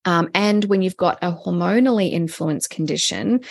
Um, 0.06 0.30
and 0.36 0.66
when 0.66 0.84
you've 0.84 0.98
got 0.98 1.18
a 1.24 1.32
hormonally 1.32 2.12
influenced 2.12 2.70
condition, 2.70 3.44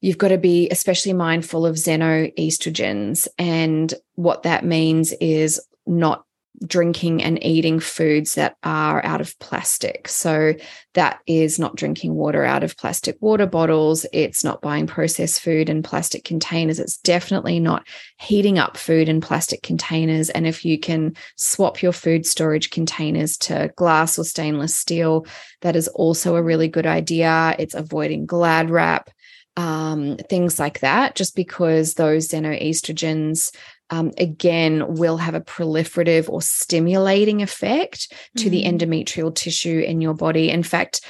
you've 0.00 0.18
got 0.18 0.28
to 0.28 0.38
be 0.38 0.68
especially 0.70 1.12
mindful 1.12 1.64
of 1.64 1.76
xenoestrogens. 1.76 3.28
And 3.38 3.94
what 4.16 4.42
that 4.42 4.64
means 4.64 5.12
is 5.12 5.60
not 5.86 6.24
drinking 6.66 7.22
and 7.22 7.42
eating 7.42 7.80
foods 7.80 8.34
that 8.34 8.56
are 8.62 9.04
out 9.04 9.20
of 9.20 9.38
plastic. 9.38 10.08
So 10.08 10.54
that 10.94 11.20
is 11.26 11.58
not 11.58 11.76
drinking 11.76 12.14
water 12.14 12.44
out 12.44 12.62
of 12.62 12.76
plastic 12.76 13.16
water 13.20 13.46
bottles. 13.46 14.04
It's 14.12 14.44
not 14.44 14.60
buying 14.60 14.86
processed 14.86 15.40
food 15.40 15.70
in 15.70 15.82
plastic 15.82 16.24
containers. 16.24 16.78
It's 16.78 16.98
definitely 16.98 17.60
not 17.60 17.86
heating 18.18 18.58
up 18.58 18.76
food 18.76 19.08
in 19.08 19.20
plastic 19.20 19.62
containers. 19.62 20.28
And 20.28 20.46
if 20.46 20.64
you 20.64 20.78
can 20.78 21.14
swap 21.36 21.80
your 21.80 21.92
food 21.92 22.26
storage 22.26 22.70
containers 22.70 23.38
to 23.38 23.72
glass 23.76 24.18
or 24.18 24.24
stainless 24.24 24.74
steel, 24.74 25.26
that 25.62 25.76
is 25.76 25.88
also 25.88 26.36
a 26.36 26.42
really 26.42 26.68
good 26.68 26.86
idea. 26.86 27.56
It's 27.58 27.74
avoiding 27.74 28.26
glad 28.26 28.70
wrap. 28.70 29.10
Um, 29.56 30.16
things 30.16 30.58
like 30.58 30.80
that, 30.80 31.16
just 31.16 31.34
because 31.34 31.94
those 31.94 32.28
xenoestrogens 32.28 33.50
um, 33.90 34.12
again 34.18 34.94
will 34.94 35.16
have 35.16 35.34
a 35.34 35.40
proliferative 35.40 36.28
or 36.28 36.42
stimulating 36.42 37.42
effect 37.42 38.12
to 38.36 38.44
mm-hmm. 38.44 38.50
the 38.50 38.64
endometrial 38.64 39.34
tissue 39.34 39.80
in 39.80 40.00
your 40.00 40.14
body. 40.14 40.50
In 40.50 40.62
fact, 40.62 41.00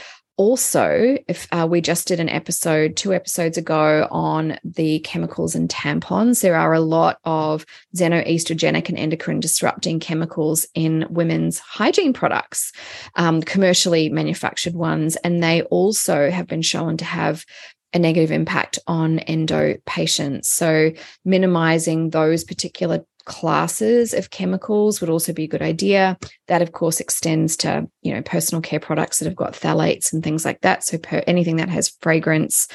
also, 0.41 1.19
if 1.29 1.47
uh, 1.53 1.67
we 1.69 1.83
just 1.83 2.09
did 2.09 2.19
an 2.19 2.31
episode 2.31 2.97
two 2.97 3.13
episodes 3.13 3.59
ago 3.59 4.09
on 4.11 4.59
the 4.65 5.01
chemicals 5.01 5.55
in 5.55 5.69
tampons, 5.69 6.41
there 6.41 6.57
are 6.57 6.73
a 6.73 6.81
lot 6.81 7.19
of 7.25 7.67
xenoestrogenic 7.95 8.89
and 8.89 8.97
endocrine 8.97 9.41
disrupting 9.41 10.01
chemicals 10.01 10.67
in 10.75 11.07
women's 11.11 11.59
hygiene 11.59 12.15
products, 12.15 12.73
um, 13.17 13.43
commercially 13.43 14.09
manufactured 14.09 14.73
ones, 14.73 15.17
and 15.17 15.43
they 15.43 15.61
also 15.65 16.31
have 16.31 16.47
been 16.47 16.63
shown 16.63 16.97
to 16.97 17.05
have 17.05 17.45
a 17.93 17.99
negative 17.99 18.31
impact 18.31 18.79
on 18.87 19.19
endo 19.21 19.77
patients. 19.87 20.49
So, 20.49 20.93
minimizing 21.25 22.11
those 22.11 22.45
particular 22.45 23.05
classes 23.31 24.13
of 24.13 24.31
chemicals 24.31 25.01
would 25.01 25.09
also 25.09 25.33
be 25.33 25.45
a 25.45 25.49
good 25.49 25.63
idea. 25.63 26.19
That, 26.49 26.63
of 26.63 26.73
course, 26.73 26.99
extends 26.99 27.57
to 27.59 27.89
you 28.03 28.13
know 28.13 28.23
personal 28.23 28.61
care 28.61 28.81
products 28.81 29.21
that 29.21 29.27
have 29.27 29.37
got 29.37 29.53
phthalates 29.53 30.13
and 30.13 30.21
things 30.21 30.45
like 30.45 30.63
that. 30.63 30.83
So, 30.83 30.99
per, 30.99 31.23
anything 31.29 31.57
that 31.57 31.69
has 31.69 31.91
fragrance, 32.03 32.67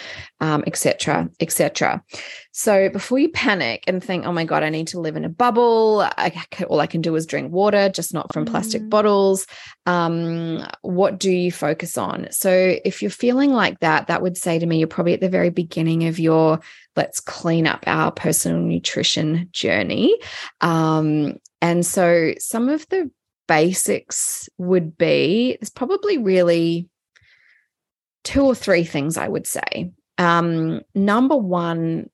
etc., 0.41 1.15
um, 1.15 1.31
etc. 1.41 2.01
Et 2.07 2.31
so, 2.53 2.87
before 2.87 3.19
you 3.19 3.27
panic 3.27 3.83
and 3.85 4.01
think, 4.01 4.25
"Oh 4.25 4.31
my 4.31 4.45
god, 4.45 4.63
I 4.63 4.69
need 4.69 4.87
to 4.87 4.99
live 5.01 5.17
in 5.17 5.25
a 5.25 5.29
bubble," 5.29 6.07
I 6.17 6.29
can, 6.29 6.67
all 6.67 6.79
I 6.79 6.87
can 6.87 7.01
do 7.01 7.13
is 7.15 7.25
drink 7.25 7.51
water, 7.51 7.89
just 7.89 8.13
not 8.13 8.31
from 8.31 8.45
mm. 8.45 8.51
plastic 8.51 8.87
bottles. 8.89 9.45
Um, 9.85 10.65
what 10.81 11.19
do 11.19 11.31
you 11.31 11.51
focus 11.51 11.97
on? 11.97 12.27
So, 12.31 12.77
if 12.85 13.01
you're 13.01 13.11
feeling 13.11 13.51
like 13.51 13.81
that, 13.81 14.07
that 14.07 14.21
would 14.21 14.37
say 14.37 14.57
to 14.57 14.65
me, 14.65 14.77
you're 14.79 14.87
probably 14.87 15.15
at 15.15 15.19
the 15.19 15.27
very 15.27 15.49
beginning 15.49 16.07
of 16.07 16.17
your 16.17 16.61
let's 16.95 17.19
clean 17.19 17.67
up 17.67 17.84
our 17.88 18.12
personal 18.12 18.60
nutrition 18.60 19.49
journey. 19.51 20.17
Um, 20.62 21.36
and 21.62 21.86
so 21.86 22.34
some 22.39 22.69
of 22.69 22.88
the 22.89 23.12
basics 23.47 24.49
would 24.58 24.97
be 24.97 25.58
there's 25.60 25.69
probably 25.69 26.17
really 26.17 26.89
two 28.23 28.43
or 28.43 28.55
three 28.55 28.84
things 28.84 29.17
I 29.17 29.27
would 29.27 29.47
say. 29.47 29.91
Um, 30.17 30.81
number 30.93 31.36
one, 31.36 32.10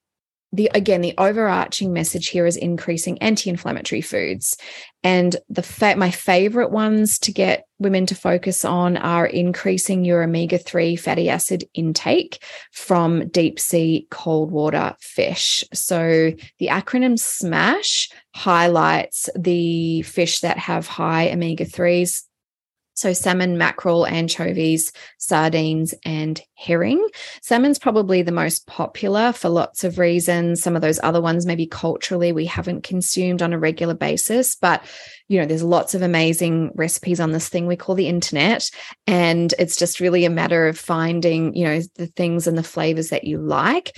the 0.54 0.70
again 0.74 1.02
the 1.02 1.14
overarching 1.18 1.94
message 1.94 2.28
here 2.28 2.46
is 2.46 2.58
increasing 2.58 3.18
anti-inflammatory 3.20 4.02
foods. 4.02 4.58
And 5.04 5.36
the 5.50 5.64
fa- 5.64 5.96
my 5.96 6.12
favorite 6.12 6.72
ones 6.72 7.18
to 7.20 7.32
get 7.32 7.66
women 7.80 8.06
to 8.08 8.16
focus 8.16 8.64
on 8.64 8.98
are 8.98 9.26
increasing 9.26 10.06
your 10.06 10.24
omega-3 10.24 11.00
fatty 11.00 11.30
acid 11.30 11.64
intake 11.74 12.44
from 12.72 13.28
deep 13.30 13.60
sea 13.60 14.08
cold 14.12 14.52
water 14.52 14.96
fish. 15.00 15.64
So 15.74 16.34
the 16.60 16.68
acronym 16.68 17.18
smash 17.18 18.10
highlights 18.36 19.30
the 19.36 20.04
fish 20.04 20.42
that 20.42 20.58
have 20.58 20.86
high 20.86 21.32
omega-3s 21.32 22.24
so, 22.94 23.14
salmon, 23.14 23.58
mackerel, 23.58 24.06
anchovies, 24.06 24.92
sardines, 25.18 25.94
and 26.06 26.42
herring. 26.56 27.08
Salmon's 27.42 27.80
probably 27.80 28.22
the 28.22 28.32
most 28.32 28.68
popular 28.68 29.32
for 29.32 29.50
lots 29.50 29.84
of 29.84 29.98
reasons. 29.98 30.62
Some 30.62 30.76
of 30.76 30.82
those 30.82 31.00
other 31.02 31.22
ones, 31.22 31.46
maybe 31.46 31.66
culturally, 31.66 32.32
we 32.32 32.46
haven't 32.46 32.84
consumed 32.84 33.42
on 33.42 33.54
a 33.54 33.60
regular 33.60 33.94
basis. 33.94 34.56
But, 34.56 34.84
you 35.30 35.40
know, 35.40 35.46
there's 35.46 35.64
lots 35.64 35.96
of 35.96 36.02
amazing 36.02 36.72
recipes 36.76 37.20
on 37.20 37.32
this 37.32 37.50
thing 37.50 37.66
we 37.66 37.78
call 37.78 37.96
the 37.96 38.08
internet. 38.08 38.70
And 39.08 39.54
it's 39.58 39.78
just 39.78 40.00
really 40.00 40.26
a 40.26 40.30
matter 40.30 40.68
of 40.68 40.78
finding, 40.78 41.56
you 41.56 41.66
know, 41.66 41.82
the 41.96 42.08
things 42.08 42.46
and 42.46 42.58
the 42.58 42.64
flavors 42.64 43.10
that 43.10 43.24
you 43.24 43.38
like. 43.38 43.94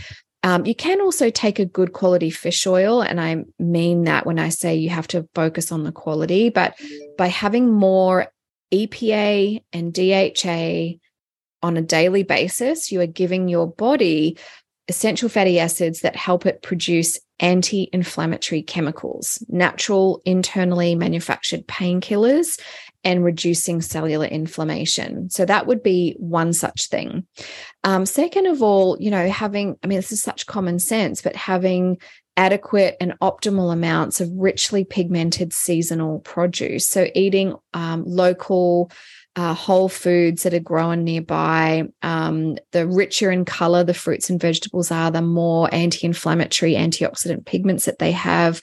Um, 0.46 0.66
you 0.66 0.76
can 0.76 1.00
also 1.00 1.30
take 1.30 1.58
a 1.58 1.66
good 1.66 1.94
quality 1.94 2.30
fish 2.30 2.68
oil, 2.68 3.02
and 3.02 3.20
I 3.20 3.46
mean 3.60 4.04
that 4.04 4.26
when 4.26 4.40
I 4.40 4.50
say 4.50 4.76
you 4.76 4.90
have 4.90 5.08
to 5.08 5.28
focus 5.34 5.72
on 5.72 5.86
the 5.86 5.94
quality, 5.94 6.50
but 6.50 6.78
by 7.18 7.28
having 7.28 7.72
more 7.72 8.28
EPA 8.74 9.64
and 9.72 9.94
DHA 9.94 11.00
on 11.62 11.78
a 11.78 11.82
daily 11.82 12.24
basis, 12.24 12.92
you 12.92 13.00
are 13.02 13.08
giving 13.08 13.48
your 13.48 13.68
body 13.68 14.38
essential 14.90 15.30
fatty 15.30 15.60
acids 15.60 16.02
that 16.02 16.16
help 16.16 16.46
it 16.46 16.62
produce 16.62 17.20
anti 17.40 17.90
inflammatory 17.94 18.62
chemicals, 18.62 19.44
natural, 19.48 20.22
internally 20.26 20.96
manufactured 20.96 21.66
painkillers, 21.68 22.60
and 23.04 23.24
reducing 23.24 23.82
cellular 23.82 24.26
inflammation. 24.26 25.30
So 25.30 25.46
that 25.46 25.68
would 25.68 25.84
be 25.84 26.16
one 26.20 26.54
such 26.54 26.88
thing. 26.88 27.26
Um, 27.84 28.06
second 28.06 28.48
of 28.48 28.64
all, 28.64 28.98
you 29.00 29.12
know, 29.12 29.30
having, 29.30 29.78
I 29.84 29.88
mean, 29.88 29.98
this 29.98 30.12
is 30.12 30.22
such 30.22 30.46
common 30.48 30.80
sense, 30.80 31.22
but 31.22 31.36
having 31.36 31.98
adequate 32.38 32.98
and 33.00 33.14
optimal 33.22 33.72
amounts 33.72 34.20
of 34.20 34.30
richly 34.32 34.84
pigmented 34.84 35.54
seasonal 35.54 36.20
produce. 36.20 36.88
So 36.88 37.08
eating 37.14 37.56
um, 37.74 38.04
local, 38.06 38.92
uh, 39.36 39.54
whole 39.54 39.90
foods 39.90 40.44
that 40.44 40.54
are 40.54 40.60
grown 40.60 41.04
nearby. 41.04 41.84
Um, 42.02 42.58
the 42.72 42.88
richer 42.88 43.32
in 43.32 43.46
color 43.46 43.84
the 43.84 43.94
fruits 43.94 44.30
and 44.30 44.40
vegetables 44.40 44.92
are, 44.92 45.12
the 45.12 45.22
more 45.22 45.74
anti 45.74 46.06
inflammatory, 46.06 46.74
antioxidant 46.74 47.46
pigments 47.46 47.86
that 47.86 48.00
they 48.00 48.12
have. 48.12 48.62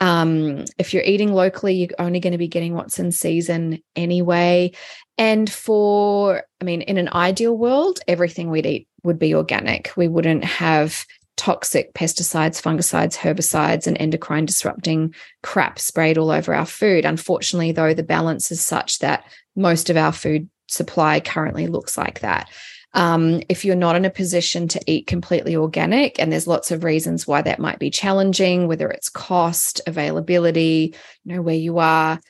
Um, 0.00 0.64
if 0.78 0.92
you're 0.92 1.04
eating 1.04 1.32
locally, 1.32 1.74
you're 1.74 1.88
only 1.98 2.18
going 2.18 2.32
to 2.32 2.38
be 2.38 2.48
getting 2.48 2.74
what's 2.74 2.98
in 2.98 3.12
season 3.12 3.80
anyway. 3.94 4.72
And 5.16 5.48
for, 5.48 6.42
I 6.60 6.64
mean, 6.64 6.82
in 6.82 6.98
an 6.98 7.08
ideal 7.12 7.56
world, 7.56 8.00
everything 8.08 8.50
we'd 8.50 8.66
eat 8.66 8.88
would 9.04 9.18
be 9.18 9.34
organic. 9.34 9.92
We 9.96 10.08
wouldn't 10.08 10.44
have 10.44 11.04
toxic 11.36 11.94
pesticides, 11.94 12.60
fungicides, 12.60 13.16
herbicides, 13.16 13.86
and 13.86 13.96
endocrine 13.98 14.46
disrupting 14.46 15.14
crap 15.42 15.78
sprayed 15.78 16.18
all 16.18 16.30
over 16.30 16.54
our 16.54 16.66
food. 16.66 17.04
Unfortunately, 17.04 17.72
though, 17.72 17.94
the 17.94 18.02
balance 18.02 18.50
is 18.50 18.60
such 18.60 18.98
that 18.98 19.24
most 19.56 19.90
of 19.90 19.96
our 19.96 20.12
food 20.12 20.48
supply 20.68 21.20
currently 21.20 21.66
looks 21.66 21.96
like 21.96 22.20
that. 22.20 22.50
Um, 22.94 23.42
if 23.48 23.64
you're 23.64 23.74
not 23.74 23.96
in 23.96 24.04
a 24.04 24.10
position 24.10 24.68
to 24.68 24.80
eat 24.86 25.06
completely 25.06 25.56
organic, 25.56 26.18
and 26.18 26.30
there's 26.30 26.46
lots 26.46 26.70
of 26.70 26.84
reasons 26.84 27.26
why 27.26 27.40
that 27.42 27.58
might 27.58 27.78
be 27.78 27.90
challenging, 27.90 28.68
whether 28.68 28.90
it's 28.90 29.08
cost, 29.08 29.80
availability, 29.86 30.94
you 31.24 31.34
know, 31.34 31.42
where 31.42 31.54
you 31.54 31.78
are, 31.78 32.20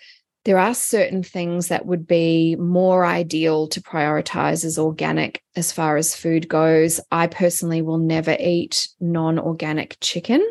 there 0.44 0.58
are 0.58 0.74
certain 0.74 1.22
things 1.22 1.68
that 1.68 1.86
would 1.86 2.06
be 2.06 2.56
more 2.56 3.04
ideal 3.04 3.68
to 3.68 3.80
prioritize 3.80 4.64
as 4.64 4.78
organic 4.78 5.42
as 5.54 5.70
far 5.70 5.96
as 5.96 6.16
food 6.16 6.48
goes. 6.48 7.00
I 7.10 7.28
personally 7.28 7.82
will 7.82 7.98
never 7.98 8.36
eat 8.38 8.88
non 9.00 9.38
organic 9.38 9.96
chicken 10.00 10.44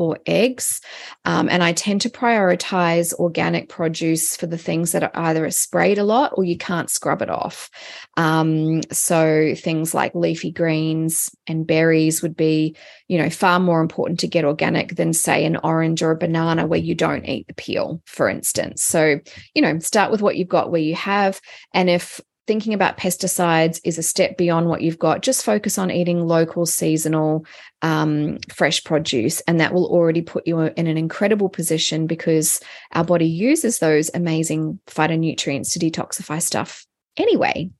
or 0.00 0.18
eggs. 0.24 0.80
Um, 1.26 1.50
and 1.50 1.62
I 1.62 1.74
tend 1.74 2.00
to 2.00 2.10
prioritize 2.10 3.12
organic 3.12 3.68
produce 3.68 4.34
for 4.34 4.46
the 4.46 4.56
things 4.56 4.92
that 4.92 5.02
are 5.02 5.10
either 5.14 5.50
sprayed 5.50 5.98
a 5.98 6.04
lot 6.04 6.32
or 6.36 6.44
you 6.44 6.56
can't 6.56 6.88
scrub 6.88 7.20
it 7.20 7.28
off. 7.28 7.70
Um, 8.16 8.80
so 8.90 9.54
things 9.54 9.92
like 9.92 10.14
leafy 10.14 10.52
greens 10.52 11.30
and 11.46 11.66
berries 11.66 12.22
would 12.22 12.34
be, 12.34 12.76
you 13.08 13.18
know, 13.18 13.28
far 13.28 13.60
more 13.60 13.82
important 13.82 14.20
to 14.20 14.26
get 14.26 14.46
organic 14.46 14.96
than, 14.96 15.12
say, 15.12 15.44
an 15.44 15.58
orange 15.58 16.02
or 16.02 16.12
a 16.12 16.16
banana 16.16 16.66
where 16.66 16.80
you 16.80 16.94
don't 16.94 17.26
eat 17.26 17.46
the 17.46 17.54
peel, 17.54 18.00
for 18.06 18.26
instance. 18.26 18.82
So, 18.82 19.20
you 19.54 19.60
know, 19.60 19.78
start 19.80 20.10
with 20.10 20.22
what 20.22 20.36
you've 20.36 20.48
got 20.48 20.70
where 20.70 20.80
you 20.80 20.94
have. 20.94 21.42
And 21.74 21.90
if 21.90 22.22
thinking 22.50 22.74
about 22.74 22.96
pesticides 22.96 23.80
is 23.84 23.96
a 23.96 24.02
step 24.02 24.36
beyond 24.36 24.66
what 24.66 24.80
you've 24.80 24.98
got. 24.98 25.22
Just 25.22 25.44
focus 25.44 25.78
on 25.78 25.88
eating 25.88 26.26
local, 26.26 26.66
seasonal, 26.66 27.46
um, 27.80 28.38
fresh 28.52 28.82
produce, 28.82 29.40
and 29.42 29.60
that 29.60 29.72
will 29.72 29.86
already 29.86 30.20
put 30.20 30.48
you 30.48 30.58
in 30.58 30.88
an 30.88 30.96
incredible 30.96 31.48
position 31.48 32.08
because 32.08 32.60
our 32.90 33.04
body 33.04 33.28
uses 33.28 33.78
those 33.78 34.10
amazing 34.14 34.80
phytonutrients 34.88 35.72
to 35.72 35.78
detoxify 35.78 36.42
stuff 36.42 36.84
anyway. 37.16 37.70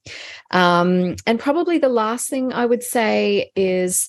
Um, 0.52 1.16
and 1.26 1.40
probably 1.40 1.78
the 1.78 1.88
last 1.88 2.30
thing 2.30 2.52
I 2.52 2.64
would 2.64 2.85
say 2.85 3.50
is 3.56 4.09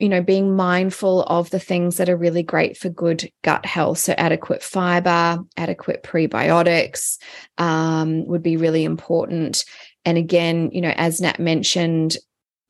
you 0.00 0.08
know, 0.08 0.20
being 0.20 0.56
mindful 0.56 1.22
of 1.22 1.50
the 1.50 1.60
things 1.60 1.96
that 1.96 2.10
are 2.10 2.16
really 2.16 2.42
great 2.42 2.76
for 2.76 2.88
good 2.88 3.30
gut 3.42 3.64
health. 3.64 3.98
So, 3.98 4.12
adequate 4.18 4.62
fiber, 4.62 5.38
adequate 5.56 6.02
prebiotics 6.02 7.18
um, 7.58 8.26
would 8.26 8.42
be 8.42 8.56
really 8.56 8.84
important. 8.84 9.64
And 10.04 10.18
again, 10.18 10.70
you 10.72 10.80
know, 10.80 10.92
as 10.96 11.20
Nat 11.20 11.38
mentioned, 11.38 12.16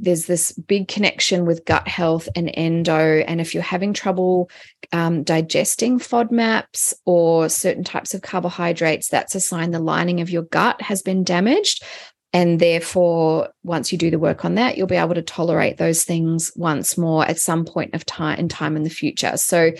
there's 0.00 0.26
this 0.26 0.52
big 0.52 0.88
connection 0.88 1.46
with 1.46 1.64
gut 1.64 1.86
health 1.86 2.28
and 2.34 2.50
endo. 2.54 3.20
And 3.20 3.40
if 3.40 3.54
you're 3.54 3.62
having 3.62 3.92
trouble 3.92 4.50
um, 4.92 5.22
digesting 5.22 5.98
FODMAPs 5.98 6.94
or 7.04 7.48
certain 7.48 7.84
types 7.84 8.12
of 8.12 8.22
carbohydrates, 8.22 9.08
that's 9.08 9.34
a 9.34 9.40
sign 9.40 9.70
the 9.70 9.78
lining 9.78 10.20
of 10.20 10.30
your 10.30 10.42
gut 10.42 10.80
has 10.82 11.02
been 11.02 11.22
damaged. 11.22 11.84
And 12.32 12.58
therefore, 12.58 13.50
once 13.62 13.92
you 13.92 13.98
do 13.98 14.10
the 14.10 14.18
work 14.18 14.44
on 14.44 14.56
that, 14.56 14.76
you'll 14.76 14.88
be 14.88 14.96
able 14.96 15.14
to 15.14 15.22
tolerate 15.22 15.76
those 15.76 16.02
things 16.02 16.50
once 16.56 16.98
more 16.98 17.24
at 17.24 17.38
some 17.38 17.64
point 17.64 17.94
of 17.94 18.04
time 18.04 18.40
in 18.40 18.48
time 18.48 18.76
in 18.76 18.82
the 18.82 18.90
future. 18.90 19.36
So 19.36 19.70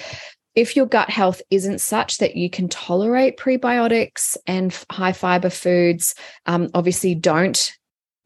if 0.55 0.77
your 0.77 0.87
gut 0.87 1.11
health 1.11 1.43
isn't 1.51 1.81
such 1.81 2.19
that 2.19 2.37
you 2.37 2.49
can 2.49 2.69
tolerate 2.69 3.39
prebiotics 3.39 4.37
and 4.47 4.77
high 4.91 5.13
fiber 5.13 5.51
foods, 5.51 6.15
um, 6.47 6.69
obviously 6.75 7.15
don't 7.15 7.73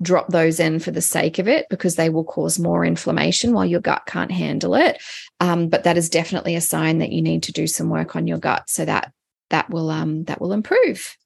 drop 0.00 0.28
those 0.28 0.60
in 0.60 0.78
for 0.78 0.90
the 0.90 1.00
sake 1.00 1.38
of 1.38 1.48
it 1.48 1.66
because 1.70 1.96
they 1.96 2.08
will 2.08 2.24
cause 2.24 2.58
more 2.58 2.84
inflammation 2.84 3.52
while 3.52 3.66
your 3.66 3.80
gut 3.80 4.02
can't 4.06 4.30
handle 4.30 4.74
it. 4.74 5.02
Um, 5.40 5.68
but 5.68 5.84
that 5.84 5.96
is 5.96 6.08
definitely 6.08 6.54
a 6.54 6.60
sign 6.60 6.98
that 6.98 7.10
you 7.10 7.22
need 7.22 7.42
to 7.44 7.52
do 7.52 7.66
some 7.66 7.90
work 7.90 8.14
on 8.14 8.26
your 8.26 8.38
gut 8.38 8.68
so 8.68 8.84
that 8.84 9.12
that 9.50 9.70
will 9.70 9.90
um, 9.90 10.24
that 10.24 10.40
will 10.40 10.52
improve. 10.52 11.16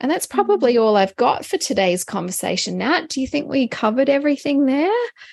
And 0.00 0.10
that's 0.10 0.26
probably 0.26 0.74
mm-hmm. 0.74 0.82
all 0.82 0.96
I've 0.96 1.14
got 1.16 1.44
for 1.44 1.58
today's 1.58 2.04
conversation. 2.04 2.78
Nat, 2.78 3.08
do 3.08 3.20
you 3.20 3.26
think 3.26 3.48
we 3.48 3.68
covered 3.68 4.08
everything 4.08 4.66
there? 4.66 4.92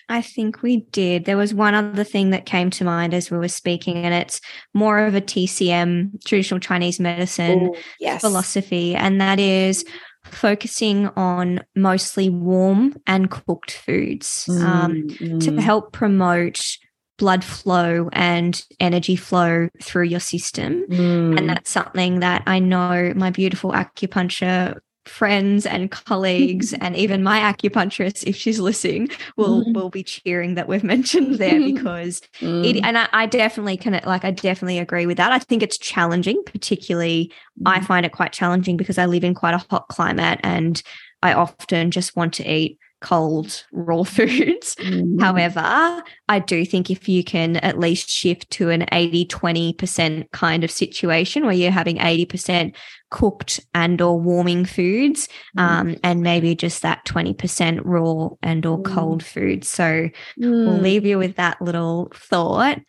I 0.10 0.22
think 0.22 0.62
we 0.62 0.82
did. 0.92 1.26
There 1.26 1.38
was 1.38 1.54
one 1.54 1.74
other 1.74 2.04
thing 2.04 2.30
that 2.32 2.46
came 2.46 2.70
to 2.72 2.84
mind 2.84 3.14
as 3.14 3.32
we 3.32 3.38
were 3.38 3.48
speaking, 3.48 3.98
and 3.98 4.14
it's 4.14 4.42
more 4.74 5.00
of 5.00 5.16
a 5.16 5.22
TCM, 5.22 6.24
traditional 6.26 6.60
Chinese 6.60 7.00
medicine 7.00 7.68
Ooh, 7.68 7.76
yes. 8.00 8.22
philosophy, 8.22 8.96
and 8.96 9.20
that 9.22 9.40
is 9.40 9.86
focusing 10.24 11.08
on 11.16 11.62
mostly 11.76 12.30
warm 12.30 12.96
and 13.08 13.32
cooked 13.32 13.72
foods 13.72 14.46
mm, 14.50 14.62
um, 14.62 15.08
mm. 15.08 15.44
to 15.44 15.62
help 15.62 15.94
promote 15.94 16.78
blood 17.20 17.44
flow 17.44 18.10
and 18.14 18.66
energy 18.80 19.16
flow 19.16 19.70
through 19.84 20.06
your 20.06 20.20
system. 20.20 20.86
Mm. 20.90 21.38
And 21.38 21.50
that's 21.50 21.70
something 21.70 22.22
that 22.22 22.42
I 22.48 22.58
know 22.58 23.14
my 23.16 23.30
beautiful 23.30 23.74
acupuncture 23.74 24.80
friends 25.06 25.66
and 25.66 25.90
colleagues 25.90 26.74
and 26.82 26.96
even 26.96 27.24
my 27.24 27.40
acupuncturist 27.40 28.28
if 28.28 28.36
she's 28.36 28.60
listening 28.60 29.10
will 29.38 29.66
mm. 29.66 29.74
will 29.74 29.90
be 29.90 30.04
cheering 30.04 30.54
that 30.54 30.68
we've 30.68 30.84
mentioned 30.96 31.36
there 31.36 31.60
because 31.60 32.22
mm. 32.40 32.66
it 32.66 32.84
and 32.84 32.98
I, 32.98 33.08
I, 33.12 33.26
definitely 33.26 33.76
can 33.76 34.00
like 34.06 34.24
I 34.24 34.32
definitely 34.32 34.78
agree 34.78 35.06
with 35.06 35.18
that. 35.18 35.32
I 35.32 35.40
think 35.40 35.64
it's 35.64 35.78
challenging, 35.78 36.42
particularly 36.46 37.32
mm. 37.60 37.64
I 37.66 37.82
find 37.82 38.06
it 38.06 38.12
quite 38.12 38.34
challenging 38.34 38.78
because 38.78 38.98
I 38.98 39.06
live 39.06 39.24
in 39.24 39.34
quite 39.34 39.56
a 39.56 39.66
hot 39.70 39.88
climate 39.90 40.40
and 40.44 40.82
I 41.22 41.34
often 41.34 41.92
just 41.92 42.16
want 42.16 42.34
to 42.36 42.50
eat 42.50 42.78
cold 43.02 43.64
raw 43.72 44.04
foods. 44.04 44.76
Mm. 44.76 45.22
However, 45.22 46.04
I 46.28 46.40
do 46.40 46.66
think 46.66 46.90
if 46.90 47.08
you 47.08 47.24
can 47.24 47.58
at 47.58 47.80
least 47.80 48.10
shift 48.10 48.50
to 48.52 48.70
an 48.70 48.86
80 48.92 49.26
20% 49.26 50.32
kind 50.32 50.64
of 50.64 50.72
situation 50.72 51.46
where 51.46 51.54
you're 51.54 51.72
having 51.72 51.98
80% 51.98 52.76
cooked 53.10 53.60
and 53.74 54.02
or 54.02 54.20
warming 54.20 54.66
foods 54.66 55.28
mm. 55.58 55.62
um, 55.62 55.96
and 56.04 56.22
maybe 56.22 56.56
just 56.56 56.82
that 56.82 57.06
20% 57.06 57.82
raw 57.84 58.30
and 58.44 58.66
or 58.66 58.78
mm. 58.80 58.86
cold 58.86 59.24
food. 59.24 59.64
So 59.64 60.10
we'll 60.38 60.78
mm. 60.78 60.82
leave 60.82 61.06
you 61.06 61.18
with 61.18 61.36
that 61.38 61.62
little 61.62 62.12
thought. 62.14 62.80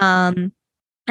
Um, 0.00 0.52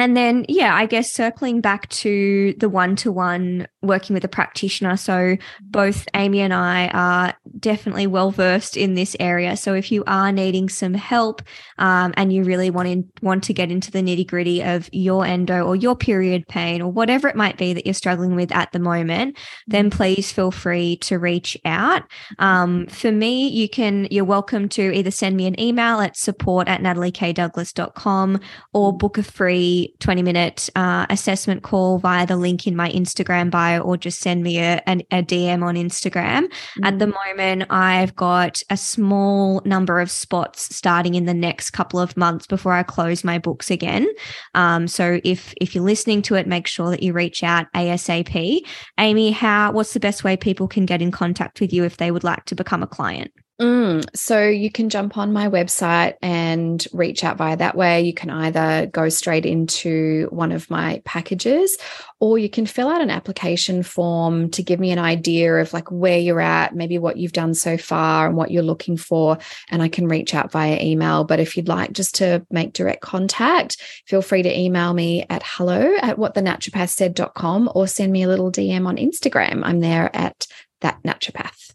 and 0.00 0.16
then, 0.16 0.46
yeah, 0.48 0.74
I 0.74 0.86
guess 0.86 1.12
circling 1.12 1.60
back 1.60 1.86
to 1.90 2.54
the 2.56 2.70
one 2.70 2.96
to 2.96 3.12
one 3.12 3.66
working 3.82 4.14
with 4.14 4.24
a 4.24 4.28
practitioner. 4.28 4.96
So, 4.96 5.36
both 5.60 6.06
Amie 6.14 6.40
and 6.40 6.52
I 6.52 6.88
are 6.88 7.34
definitely 7.58 8.06
well 8.06 8.30
versed 8.30 8.76
in 8.76 8.94
this 8.94 9.16
area. 9.18 9.56
So, 9.56 9.74
if 9.74 9.90
you 9.90 10.04
are 10.06 10.32
needing 10.32 10.68
some 10.68 10.94
help 10.94 11.42
um, 11.78 12.12
and 12.16 12.32
you 12.32 12.44
really 12.44 12.70
want, 12.70 12.88
in, 12.88 13.10
want 13.22 13.44
to 13.44 13.54
get 13.54 13.70
into 13.70 13.90
the 13.90 14.00
nitty 14.00 14.26
gritty 14.26 14.62
of 14.62 14.88
your 14.92 15.24
endo 15.24 15.62
or 15.62 15.76
your 15.76 15.96
period 15.96 16.46
pain 16.48 16.82
or 16.82 16.92
whatever 16.92 17.28
it 17.28 17.36
might 17.36 17.56
be 17.56 17.72
that 17.72 17.86
you're 17.86 17.94
struggling 17.94 18.34
with 18.34 18.52
at 18.52 18.72
the 18.72 18.78
moment, 18.78 19.38
then 19.66 19.88
mm-hmm. 19.88 19.96
please 19.96 20.30
feel 20.30 20.50
free 20.50 20.96
to 20.96 21.18
reach 21.18 21.56
out. 21.64 22.02
Um, 22.38 22.86
for 22.88 23.12
me, 23.12 23.48
you 23.48 23.68
can, 23.68 24.08
you're 24.10 24.24
welcome 24.24 24.68
to 24.70 24.92
either 24.92 25.10
send 25.10 25.36
me 25.36 25.46
an 25.46 25.58
email 25.58 26.00
at 26.00 26.16
support 26.16 26.68
at 26.68 26.80
nataliekdouglas.com 26.80 28.40
or 28.72 28.96
book 28.96 29.16
a 29.18 29.22
free 29.22 29.94
20 30.00 30.22
minute 30.22 30.68
uh, 30.76 31.06
assessment 31.08 31.62
call 31.62 31.98
via 31.98 32.26
the 32.26 32.36
link 32.36 32.66
in 32.66 32.76
my 32.76 32.90
Instagram 32.90 33.50
bio 33.50 33.69
or 33.78 33.96
just 33.96 34.20
send 34.20 34.42
me 34.42 34.58
a, 34.58 34.82
a, 34.86 34.92
a 35.10 35.22
DM 35.22 35.62
on 35.62 35.74
Instagram. 35.74 36.44
Mm-hmm. 36.44 36.84
At 36.84 36.98
the 36.98 37.06
mm. 37.06 37.14
moment, 37.26 37.70
I've 37.70 38.14
got 38.16 38.62
a 38.70 38.76
small 38.76 39.62
number 39.64 40.00
of 40.00 40.10
spots 40.10 40.74
starting 40.74 41.14
in 41.14 41.26
the 41.26 41.34
next 41.34 41.70
couple 41.70 42.00
of 42.00 42.16
months 42.16 42.46
before 42.46 42.72
I 42.72 42.82
close 42.82 43.24
my 43.24 43.38
books 43.38 43.70
again. 43.70 44.08
Um, 44.54 44.88
so 44.88 45.20
if 45.24 45.54
if 45.60 45.74
you're 45.74 45.84
listening 45.84 46.22
to 46.22 46.34
it, 46.34 46.46
make 46.46 46.66
sure 46.66 46.90
that 46.90 47.02
you 47.02 47.12
reach 47.12 47.42
out 47.42 47.66
ASAP. 47.74 48.60
Amie, 48.98 49.30
how 49.30 49.72
what's 49.72 49.92
the 49.92 50.00
best 50.00 50.24
way 50.24 50.36
people 50.36 50.68
can 50.68 50.86
get 50.86 51.02
in 51.02 51.10
contact 51.10 51.60
with 51.60 51.72
you 51.72 51.84
if 51.84 51.96
they 51.96 52.10
would 52.10 52.24
like 52.24 52.44
to 52.46 52.54
become 52.54 52.82
a 52.82 52.86
client? 52.86 53.32
Mm, 53.60 54.06
so 54.16 54.48
you 54.48 54.70
can 54.70 54.88
jump 54.88 55.18
on 55.18 55.34
my 55.34 55.46
website 55.46 56.14
and 56.22 56.86
reach 56.94 57.22
out 57.22 57.36
via 57.36 57.58
that 57.58 57.76
way. 57.76 58.00
You 58.00 58.14
can 58.14 58.30
either 58.30 58.86
go 58.86 59.10
straight 59.10 59.44
into 59.44 60.28
one 60.30 60.50
of 60.50 60.70
my 60.70 61.02
packages 61.04 61.76
or 62.20 62.38
you 62.38 62.48
can 62.48 62.64
fill 62.64 62.88
out 62.88 63.02
an 63.02 63.10
application 63.10 63.82
form 63.82 64.50
to 64.52 64.62
give 64.62 64.80
me 64.80 64.92
an 64.92 64.98
idea 64.98 65.56
of 65.56 65.74
like 65.74 65.90
where 65.90 66.18
you're 66.18 66.40
at, 66.40 66.74
maybe 66.74 66.96
what 66.96 67.18
you've 67.18 67.34
done 67.34 67.52
so 67.52 67.76
far 67.76 68.26
and 68.26 68.34
what 68.34 68.50
you're 68.50 68.62
looking 68.62 68.96
for. 68.96 69.36
And 69.68 69.82
I 69.82 69.88
can 69.88 70.08
reach 70.08 70.34
out 70.34 70.52
via 70.52 70.80
email. 70.80 71.24
But 71.24 71.38
if 71.40 71.54
you'd 71.54 71.68
like 71.68 71.92
just 71.92 72.14
to 72.14 72.46
make 72.50 72.72
direct 72.72 73.02
contact, 73.02 73.76
feel 74.06 74.22
free 74.22 74.42
to 74.42 74.58
email 74.58 74.94
me 74.94 75.26
at 75.28 75.42
hello 75.44 75.96
at 76.00 76.16
whatthenaturopathsaid.com 76.16 77.72
or 77.74 77.86
send 77.86 78.10
me 78.10 78.22
a 78.22 78.28
little 78.28 78.50
DM 78.50 78.86
on 78.86 78.96
Instagram. 78.96 79.60
I'm 79.64 79.80
there 79.80 80.14
at 80.16 80.46
that 80.80 81.02
naturopath. 81.02 81.74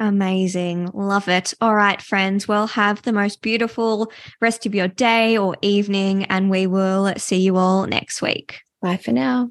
Amazing. 0.00 0.90
Love 0.94 1.28
it. 1.28 1.54
All 1.60 1.74
right, 1.74 2.00
friends. 2.00 2.46
Well, 2.46 2.68
have 2.68 3.02
the 3.02 3.12
most 3.12 3.42
beautiful 3.42 4.12
rest 4.40 4.64
of 4.64 4.74
your 4.74 4.88
day 4.88 5.36
or 5.36 5.56
evening, 5.60 6.24
and 6.26 6.50
we 6.50 6.66
will 6.66 7.12
see 7.16 7.40
you 7.40 7.56
all 7.56 7.86
next 7.86 8.22
week. 8.22 8.60
Bye 8.80 8.96
for 8.96 9.12
now. 9.12 9.50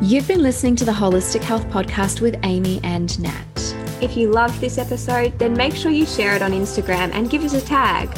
You've 0.00 0.26
been 0.26 0.42
listening 0.42 0.74
to 0.76 0.86
the 0.86 0.92
Holistic 0.92 1.42
Health 1.42 1.68
Podcast 1.68 2.22
with 2.22 2.42
Amie 2.42 2.80
and 2.82 3.18
Nat. 3.20 3.74
If 4.00 4.16
you 4.16 4.30
loved 4.30 4.58
this 4.58 4.78
episode, 4.78 5.38
then 5.38 5.52
make 5.52 5.74
sure 5.74 5.90
you 5.90 6.06
share 6.06 6.34
it 6.34 6.40
on 6.40 6.52
Instagram 6.52 7.10
and 7.12 7.28
give 7.28 7.44
us 7.44 7.52
a 7.52 7.60
tag. 7.60 8.08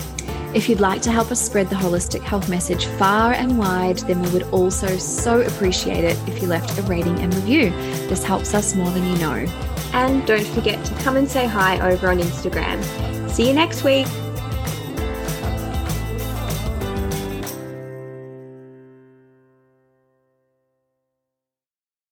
If 0.52 0.68
you'd 0.68 0.80
like 0.80 1.00
to 1.02 1.12
help 1.12 1.30
us 1.30 1.40
spread 1.40 1.70
the 1.70 1.76
holistic 1.76 2.22
health 2.22 2.48
message 2.48 2.86
far 2.86 3.34
and 3.34 3.56
wide, 3.56 3.98
then 3.98 4.20
we 4.20 4.30
would 4.30 4.42
also 4.52 4.96
so 4.98 5.42
appreciate 5.42 6.02
it 6.02 6.18
if 6.28 6.42
you 6.42 6.48
left 6.48 6.76
a 6.76 6.82
rating 6.82 7.20
and 7.20 7.32
review. 7.34 7.70
This 8.08 8.24
helps 8.24 8.52
us 8.52 8.74
more 8.74 8.90
than 8.90 9.06
you 9.06 9.16
know. 9.18 9.46
And 9.92 10.26
don't 10.26 10.46
forget 10.48 10.84
to 10.86 10.94
come 11.02 11.16
and 11.16 11.28
say 11.28 11.46
hi 11.46 11.78
over 11.88 12.10
on 12.10 12.18
Instagram. 12.18 13.30
See 13.30 13.46
you 13.46 13.54
next 13.54 13.84
week. 13.84 14.08